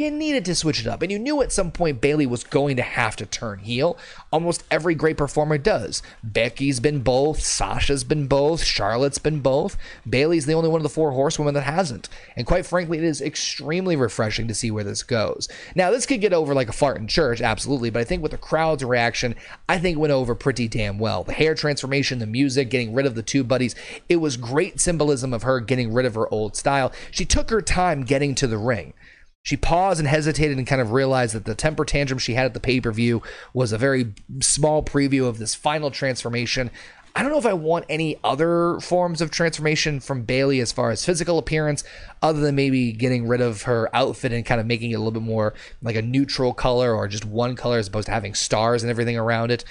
you 0.00 0.10
needed 0.10 0.44
to 0.46 0.54
switch 0.54 0.80
it 0.80 0.86
up. 0.86 1.02
And 1.02 1.12
you 1.12 1.18
knew 1.18 1.42
at 1.42 1.52
some 1.52 1.70
point 1.70 2.00
Bayley 2.00 2.26
was 2.26 2.44
going 2.44 2.76
to 2.76 2.82
have 2.82 3.16
to 3.16 3.26
turn 3.26 3.60
heel. 3.60 3.96
Almost 4.32 4.64
every 4.70 4.94
great 4.94 5.16
performer 5.16 5.58
does. 5.58 6.02
Becky's 6.22 6.80
been 6.80 7.00
both, 7.00 7.40
Sasha's 7.40 8.04
been 8.04 8.26
both, 8.26 8.64
Charlotte's 8.64 9.18
been 9.18 9.40
both. 9.40 9.76
Bayley's 10.08 10.46
the 10.46 10.54
only 10.54 10.68
one 10.68 10.78
of 10.78 10.82
the 10.82 10.88
four 10.88 11.12
horsewomen 11.12 11.54
that 11.54 11.62
hasn't. 11.62 12.08
And 12.36 12.46
quite 12.46 12.66
frankly, 12.66 12.98
it 12.98 13.04
is 13.04 13.20
extremely 13.20 13.96
refreshing 13.96 14.48
to 14.48 14.54
see 14.54 14.70
where 14.70 14.84
this 14.84 15.02
goes. 15.02 15.48
Now, 15.74 15.90
this 15.90 16.06
could 16.06 16.20
get 16.20 16.32
over 16.32 16.54
like 16.54 16.68
a 16.68 16.72
fart 16.72 16.98
in 16.98 17.08
church, 17.08 17.40
absolutely, 17.40 17.90
but 17.90 18.00
I 18.00 18.04
think 18.04 18.22
with 18.22 18.32
the 18.32 18.38
crowd's 18.38 18.84
reaction, 18.84 19.34
I 19.68 19.78
think 19.78 19.98
went 19.98 20.12
over 20.12 20.34
pretty 20.34 20.68
damn 20.68 20.98
well. 20.98 21.24
The 21.24 21.32
hair 21.32 21.54
transformation, 21.54 22.18
the 22.18 22.26
music, 22.26 22.70
getting 22.70 22.94
rid 22.94 23.06
of 23.06 23.14
the 23.14 23.22
two 23.22 23.44
buddies, 23.44 23.74
it 24.08 24.16
was 24.16 24.36
great 24.36 24.80
symbolism 24.80 25.34
of 25.34 25.42
her 25.42 25.60
getting 25.60 25.92
rid 25.92 26.06
of 26.06 26.14
her 26.14 26.32
old 26.32 26.56
style. 26.56 26.92
She 27.10 27.24
took 27.24 27.50
her 27.50 27.60
time 27.60 28.04
getting 28.04 28.34
to 28.36 28.46
the 28.46 28.58
ring. 28.58 28.94
She 29.42 29.56
paused 29.56 30.00
and 30.00 30.08
hesitated 30.08 30.58
and 30.58 30.66
kind 30.66 30.82
of 30.82 30.92
realized 30.92 31.34
that 31.34 31.46
the 31.46 31.54
temper 31.54 31.84
tantrum 31.84 32.18
she 32.18 32.34
had 32.34 32.46
at 32.46 32.54
the 32.54 32.60
pay 32.60 32.80
per 32.80 32.92
view 32.92 33.22
was 33.54 33.72
a 33.72 33.78
very 33.78 34.12
small 34.40 34.82
preview 34.82 35.26
of 35.26 35.38
this 35.38 35.54
final 35.54 35.90
transformation. 35.90 36.70
I 37.16 37.22
don't 37.22 37.32
know 37.32 37.38
if 37.38 37.46
I 37.46 37.54
want 37.54 37.86
any 37.88 38.16
other 38.22 38.78
forms 38.80 39.20
of 39.20 39.30
transformation 39.30 39.98
from 39.98 40.22
Bayley 40.22 40.60
as 40.60 40.70
far 40.70 40.90
as 40.90 41.04
physical 41.04 41.38
appearance, 41.38 41.82
other 42.22 42.40
than 42.40 42.54
maybe 42.54 42.92
getting 42.92 43.26
rid 43.26 43.40
of 43.40 43.62
her 43.62 43.94
outfit 43.94 44.32
and 44.32 44.46
kind 44.46 44.60
of 44.60 44.66
making 44.66 44.92
it 44.92 44.94
a 44.94 44.98
little 44.98 45.10
bit 45.10 45.22
more 45.22 45.54
like 45.82 45.96
a 45.96 46.02
neutral 46.02 46.54
color 46.54 46.94
or 46.94 47.08
just 47.08 47.24
one 47.24 47.56
color 47.56 47.78
as 47.78 47.88
opposed 47.88 48.06
to 48.06 48.12
having 48.12 48.34
stars 48.34 48.82
and 48.82 48.90
everything 48.90 49.18
around 49.18 49.50
it. 49.50 49.64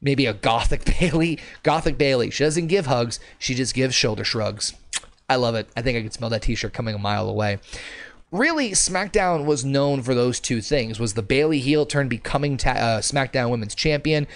Maybe 0.00 0.24
a 0.24 0.32
gothic 0.32 0.84
Bayley. 1.00 1.38
Gothic 1.62 1.98
Bayley. 1.98 2.30
She 2.30 2.44
doesn't 2.44 2.68
give 2.68 2.86
hugs, 2.86 3.20
she 3.38 3.54
just 3.54 3.74
gives 3.74 3.94
shoulder 3.94 4.24
shrugs. 4.24 4.72
I 5.28 5.36
love 5.36 5.56
it. 5.56 5.68
I 5.76 5.82
think 5.82 5.98
I 5.98 6.02
can 6.02 6.12
smell 6.12 6.30
that 6.30 6.42
t 6.42 6.54
shirt 6.54 6.72
coming 6.72 6.94
a 6.94 6.98
mile 6.98 7.28
away 7.28 7.58
really 8.30 8.70
SmackDown 8.70 9.44
was 9.44 9.64
known 9.64 10.02
for 10.02 10.14
those 10.14 10.40
two 10.40 10.60
things: 10.60 10.98
was 10.98 11.14
the 11.14 11.22
Bayley 11.22 11.58
heel 11.60 11.86
turn 11.86 12.08
becoming 12.08 12.56
ta- 12.56 12.70
uh, 12.70 13.00
SmackDown 13.00 13.50
Women's 13.50 13.74
Champion, 13.74 14.26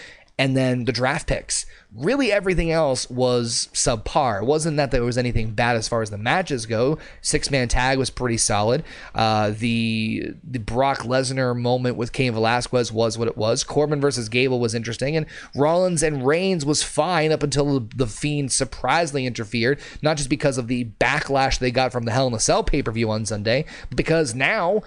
and 0.40 0.56
then 0.56 0.86
the 0.86 0.92
draft 0.92 1.26
picks 1.26 1.66
really 1.94 2.32
everything 2.32 2.70
else 2.70 3.10
was 3.10 3.68
subpar. 3.74 4.40
It 4.40 4.46
wasn't 4.46 4.78
that 4.78 4.90
there 4.90 5.02
was 5.02 5.18
anything 5.18 5.50
bad 5.50 5.76
as 5.76 5.86
far 5.86 6.00
as 6.00 6.08
the 6.08 6.16
matches 6.16 6.64
go. 6.64 6.98
Six 7.20 7.50
man 7.50 7.68
tag 7.68 7.98
was 7.98 8.08
pretty 8.08 8.38
solid. 8.38 8.82
Uh, 9.14 9.50
the 9.50 10.32
the 10.42 10.60
Brock 10.60 11.00
Lesnar 11.00 11.54
moment 11.54 11.96
with 11.96 12.12
Cain 12.12 12.32
Velasquez 12.32 12.90
was 12.90 13.18
what 13.18 13.28
it 13.28 13.36
was. 13.36 13.64
Corbin 13.64 14.00
versus 14.00 14.30
Gable 14.30 14.60
was 14.60 14.74
interesting, 14.74 15.14
and 15.14 15.26
Rollins 15.54 16.02
and 16.02 16.26
Reigns 16.26 16.64
was 16.64 16.82
fine 16.82 17.32
up 17.32 17.42
until 17.42 17.80
the 17.80 18.06
Fiend 18.06 18.50
surprisingly 18.50 19.26
interfered. 19.26 19.78
Not 20.00 20.16
just 20.16 20.30
because 20.30 20.56
of 20.56 20.68
the 20.68 20.86
backlash 21.00 21.58
they 21.58 21.70
got 21.70 21.92
from 21.92 22.04
the 22.04 22.12
Hell 22.12 22.28
in 22.28 22.34
a 22.34 22.40
Cell 22.40 22.64
pay 22.64 22.82
per 22.82 22.92
view 22.92 23.10
on 23.10 23.26
Sunday, 23.26 23.66
but 23.90 23.96
because 23.96 24.34
now 24.34 24.82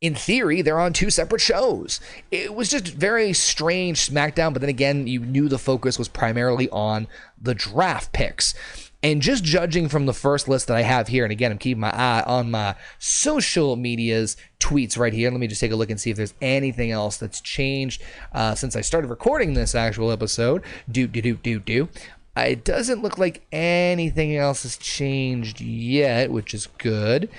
in 0.00 0.14
theory, 0.14 0.62
they're 0.62 0.80
on 0.80 0.92
two 0.92 1.10
separate 1.10 1.40
shows. 1.40 2.00
It 2.30 2.54
was 2.54 2.70
just 2.70 2.88
very 2.88 3.32
strange 3.32 4.08
SmackDown, 4.08 4.52
but 4.52 4.60
then 4.60 4.70
again, 4.70 5.06
you 5.06 5.20
knew 5.20 5.48
the 5.48 5.58
focus 5.58 5.98
was 5.98 6.08
primarily 6.08 6.70
on 6.70 7.06
the 7.40 7.54
draft 7.54 8.12
picks. 8.12 8.54
And 9.02 9.22
just 9.22 9.44
judging 9.44 9.88
from 9.88 10.04
the 10.04 10.12
first 10.12 10.46
list 10.46 10.66
that 10.66 10.76
I 10.76 10.82
have 10.82 11.08
here, 11.08 11.24
and 11.24 11.32
again, 11.32 11.50
I'm 11.50 11.58
keeping 11.58 11.80
my 11.80 11.90
eye 11.90 12.22
on 12.26 12.50
my 12.50 12.74
social 12.98 13.76
medias 13.76 14.36
tweets 14.58 14.98
right 14.98 15.12
here. 15.12 15.30
Let 15.30 15.40
me 15.40 15.46
just 15.46 15.60
take 15.60 15.72
a 15.72 15.76
look 15.76 15.88
and 15.88 15.98
see 15.98 16.10
if 16.10 16.18
there's 16.18 16.34
anything 16.42 16.90
else 16.90 17.16
that's 17.16 17.40
changed 17.40 18.02
uh, 18.34 18.54
since 18.54 18.76
I 18.76 18.82
started 18.82 19.08
recording 19.08 19.54
this 19.54 19.74
actual 19.74 20.10
episode. 20.10 20.62
Do, 20.90 21.06
do, 21.06 21.22
do, 21.22 21.36
do, 21.36 21.60
do. 21.60 21.88
It 22.36 22.62
doesn't 22.62 23.02
look 23.02 23.16
like 23.16 23.46
anything 23.52 24.36
else 24.36 24.64
has 24.64 24.76
changed 24.76 25.62
yet, 25.62 26.30
which 26.30 26.52
is 26.52 26.68
good. 26.78 27.30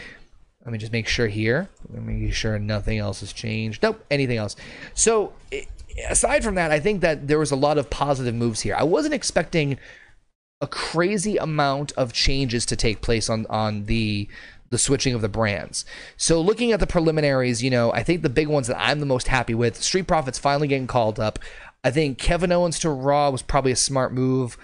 Let 0.64 0.72
me 0.72 0.78
just 0.78 0.92
make 0.92 1.08
sure 1.08 1.28
here. 1.28 1.70
Let 1.90 2.04
me 2.04 2.14
make 2.14 2.34
sure 2.34 2.60
nothing 2.60 3.00
else 3.00 3.22
has 3.22 3.34
changed. 3.34 3.82
Nope, 3.82 4.04
anything 4.12 4.38
else. 4.38 4.56
So, 4.94 5.34
aside 6.08 6.44
from 6.44 6.56
that, 6.56 6.72
I 6.72 6.80
think 6.80 7.02
that 7.02 7.28
there 7.28 7.40
was 7.40 7.52
a 7.52 7.56
lot 7.56 7.78
of 7.78 7.90
positive 7.90 8.36
moves 8.36 8.62
here. 8.62 8.76
I 8.76 8.84
wasn't 8.84 9.14
expecting 9.14 9.78
a 10.62 10.68
crazy 10.68 11.38
amount 11.38 11.92
of 11.94 12.14
changes 12.14 12.66
to 12.68 12.76
take 12.76 13.02
place 13.02 13.30
on 13.30 13.48
on 13.50 13.86
the 13.86 14.28
the 14.70 14.78
switching 14.78 15.14
of 15.14 15.22
the 15.22 15.28
brands. 15.28 15.84
So 16.16 16.40
looking 16.40 16.72
at 16.72 16.80
the 16.80 16.88
preliminaries, 16.88 17.62
you 17.62 17.70
know, 17.70 17.92
I 17.92 18.04
think 18.04 18.22
the 18.22 18.30
big 18.30 18.48
ones 18.48 18.68
that 18.68 18.80
I'm 18.80 19.02
the 19.02 19.06
most 19.06 19.28
happy 19.28 19.54
with, 19.54 19.82
Street 19.82 20.08
Profits 20.08 20.40
finally 20.40 20.68
getting 20.68 20.88
called 20.88 21.20
up. 21.20 21.40
I 21.84 21.92
think 21.92 22.18
Kevin 22.18 22.52
Owens 22.52 22.80
to 22.80 22.90
Raw 22.90 23.30
was 23.32 23.42
probably 23.42 23.74
a 23.74 23.76
smart 23.76 24.14
move. 24.14 24.58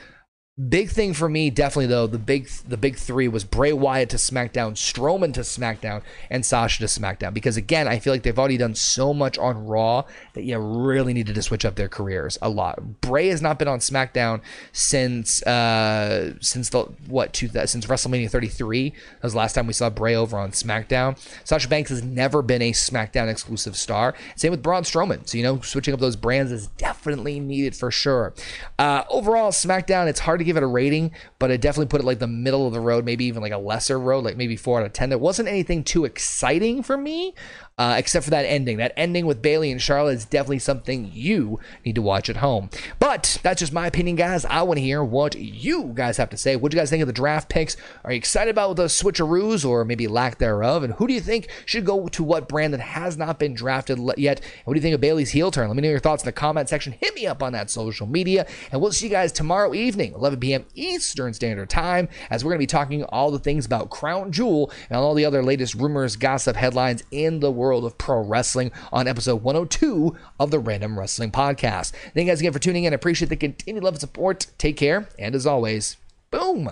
Big 0.58 0.90
thing 0.90 1.14
for 1.14 1.30
me, 1.30 1.52
definitely 1.52 1.86
though, 1.86 2.08
the 2.08 2.18
big 2.18 2.48
the 2.68 2.78
big 2.78 2.96
three 2.96 3.28
was 3.28 3.44
Bray 3.44 3.72
Wyatt 3.72 4.10
to 4.10 4.18
SmackDown, 4.18 4.72
Strowman 4.74 5.32
to 5.36 5.42
SmackDown, 5.42 6.02
and 6.32 6.44
Sasha 6.44 6.80
to 6.80 6.86
SmackDown. 6.86 7.32
Because 7.32 7.58
again, 7.58 7.88
I 7.88 8.00
feel 8.00 8.12
like 8.12 8.24
they've 8.24 8.40
already 8.40 8.58
done 8.58 8.74
so 8.74 9.14
much 9.14 9.38
on 9.38 9.68
Raw 9.68 10.06
that 10.34 10.46
you 10.46 10.58
really 10.58 11.14
needed 11.14 11.36
to 11.36 11.44
switch 11.44 11.64
up 11.64 11.76
their 11.76 11.88
careers 11.88 12.40
a 12.42 12.50
lot. 12.50 13.02
Bray 13.02 13.28
has 13.28 13.40
not 13.40 13.60
been 13.60 13.68
on 13.68 13.78
SmackDown 13.78 14.42
since 14.72 15.44
uh 15.44 16.34
since 16.42 16.70
the 16.70 16.86
what 17.06 17.34
two 17.34 17.50
since 17.50 17.86
WrestleMania 17.86 18.28
33. 18.28 18.90
That 18.90 18.98
was 19.22 19.34
the 19.34 19.38
last 19.38 19.54
time 19.54 19.68
we 19.68 19.74
saw 19.74 19.92
Bray 19.92 20.16
over 20.16 20.40
on 20.40 20.54
SmackDown. 20.54 21.20
Sasha 21.44 21.70
Banks 21.70 21.92
has 21.92 22.02
never 22.02 22.42
been 22.42 22.64
a 22.64 22.72
SmackDown 22.72 23.30
exclusive 23.30 23.78
star. 23.78 24.16
Same 24.36 24.50
with 24.50 24.64
Braun 24.64 24.82
Strowman. 24.82 25.30
So 25.30 25.38
you 25.38 25.44
know, 25.44 25.62
switching 25.62 25.94
up 25.94 26.00
those 26.00 26.16
brands 26.16 26.52
is 26.52 26.66
definitely 26.66 27.40
needed 27.40 27.76
for 27.76 27.92
sure. 27.92 28.34
Uh, 28.80 29.04
overall, 29.08 29.52
SmackDown, 29.52 30.08
it's 30.08 30.22
hard 30.22 30.40
to 30.40 30.47
give 30.48 30.58
it 30.58 30.64
a 30.64 30.68
rating, 30.68 31.12
but 31.38 31.52
I 31.52 31.58
definitely 31.58 31.88
put 31.88 32.02
it 32.02 32.06
like 32.06 32.20
the 32.20 32.28
middle 32.28 32.66
of 32.66 32.74
the 32.74 32.80
road, 32.80 33.06
maybe 33.06 33.26
even 33.26 33.42
like 33.42 33.52
a 33.52 33.58
lesser 33.58 34.00
road, 34.00 34.24
like 34.24 34.38
maybe 34.38 34.56
four 34.56 34.80
out 34.80 34.86
of 34.86 34.94
10. 34.94 35.10
There 35.10 35.18
wasn't 35.18 35.48
anything 35.48 35.84
too 35.84 36.06
exciting 36.06 36.82
for 36.82 36.98
me 36.98 37.36
uh, 37.78 37.96
except 37.98 38.24
for 38.24 38.32
that 38.32 38.46
ending. 38.46 38.78
That 38.78 38.94
ending 38.98 39.26
with 39.28 39.42
Bayley 39.42 39.72
and 39.72 39.82
Charlotte 39.82 40.14
is 40.16 40.26
definitely 40.26 40.60
something 40.60 41.12
you 41.14 41.60
need 41.86 41.96
to 41.96 42.02
watch 42.02 42.28
at 42.30 42.38
home. 42.38 42.72
But 43.00 43.40
that's 43.44 43.60
just 43.60 43.72
my 43.72 43.86
opinion, 43.86 44.16
guys. 44.16 44.46
I 44.46 44.64
want 44.64 44.80
to 44.80 44.84
hear 44.84 45.04
what 45.04 45.36
you 45.36 45.92
guys 45.94 46.18
have 46.18 46.32
to 46.32 46.38
say. 46.38 46.56
What 46.56 46.72
do 46.72 46.76
you 46.76 46.82
guys 46.82 46.90
think 46.90 47.02
of 47.02 47.08
the 47.08 47.14
draft 47.14 47.50
picks? 47.50 47.78
Are 48.04 48.12
you 48.12 48.18
excited 48.18 48.50
about 48.50 48.78
the 48.78 48.86
switcheroos 48.86 49.68
or 49.68 49.86
maybe 49.86 50.08
lack 50.08 50.40
thereof? 50.40 50.82
And 50.84 50.94
who 50.96 51.08
do 51.08 51.14
you 51.14 51.22
think 51.22 51.50
should 51.66 51.86
go 51.86 52.08
to 52.08 52.24
what 52.24 52.50
brand 52.50 52.74
that 52.74 52.80
has 52.80 53.16
not 53.16 53.38
been 53.38 53.54
drafted 53.54 54.00
yet? 54.18 54.40
And 54.40 54.66
what 54.66 54.74
do 54.74 54.80
you 54.80 54.82
think 54.82 54.96
of 54.96 55.02
Bayley's 55.02 55.30
heel 55.30 55.52
turn? 55.52 55.68
Let 55.68 55.76
me 55.76 55.84
know 55.84 55.90
your 55.90 56.00
thoughts 56.00 56.24
in 56.24 56.28
the 56.28 56.32
comment 56.32 56.70
section. 56.70 56.94
Hit 56.94 57.14
me 57.14 57.28
up 57.28 57.44
on 57.44 57.54
that 57.54 57.70
social 57.70 58.08
media. 58.08 58.48
And 58.72 58.82
we'll 58.82 58.92
see 58.92 59.06
you 59.06 59.12
guys 59.12 59.32
tomorrow 59.32 59.76
evening, 59.76 60.14
11 60.14 60.40
p.m. 60.40 60.66
Eastern 60.74 61.34
Standard 61.34 61.70
Time, 61.70 62.10
as 62.32 62.44
we're 62.44 62.52
going 62.52 62.60
to 62.60 62.64
be 62.64 62.68
talking 62.68 63.04
all 63.04 63.30
the 63.30 63.38
things 63.38 63.68
about 63.68 63.92
Crown 63.92 64.32
Jewel 64.32 64.72
and 64.90 64.98
all 64.98 65.14
the 65.14 65.26
other 65.26 65.44
latest 65.44 65.76
rumors, 65.76 66.16
gossip, 66.16 66.56
headlines 66.56 67.04
in 67.12 67.40
the 67.40 67.52
world 67.52 67.67
world 67.68 67.86
of 67.86 67.98
pro 67.98 68.22
wrestling 68.22 68.72
on 68.94 69.08
episode 69.08 69.44
102 69.44 70.16
of 70.40 70.52
the 70.52 70.60
Random 70.60 70.98
Wrestling 70.98 71.32
Podcast. 71.32 71.92
Thank 72.14 72.16
you 72.16 72.26
guys 72.26 72.40
again 72.40 72.54
for 72.54 72.60
tuning 72.60 72.86
in. 72.86 72.94
I 72.94 72.96
appreciate 72.96 73.28
the 73.28 73.36
continued 73.36 73.84
love 73.84 73.96
and 73.96 74.02
support. 74.02 74.48
Take 74.58 74.78
care, 74.78 75.10
and 75.20 75.36
as 75.36 75.46
always, 75.46 75.98
boom, 76.32 76.70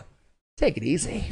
take 0.58 0.77
it 0.77 0.84
easy. 0.84 1.25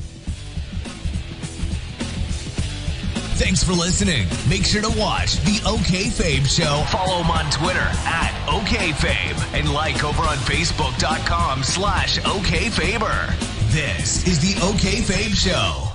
Thanks 3.35 3.63
for 3.63 3.73
listening. 3.73 4.27
Make 4.47 4.63
sure 4.63 4.81
to 4.81 4.99
watch 4.99 5.37
the 5.43 5.61
OK 5.65 6.05
Fabe 6.05 6.45
Show. 6.45 6.83
Follow 6.91 7.21
him 7.21 7.31
on 7.31 7.49
Twitter 7.51 7.79
at 7.79 8.31
OKFabe 8.47 9.57
and 9.59 9.73
like 9.73 10.03
over 10.03 10.21
on 10.23 10.37
Facebook.com 10.37 11.63
slash 11.63 12.19
OK 12.25 12.69
OKFaber. 12.69 13.37
This 13.71 14.27
is 14.27 14.39
the 14.39 14.61
OK 14.65 15.01
Fabe 15.01 15.35
Show. 15.35 15.92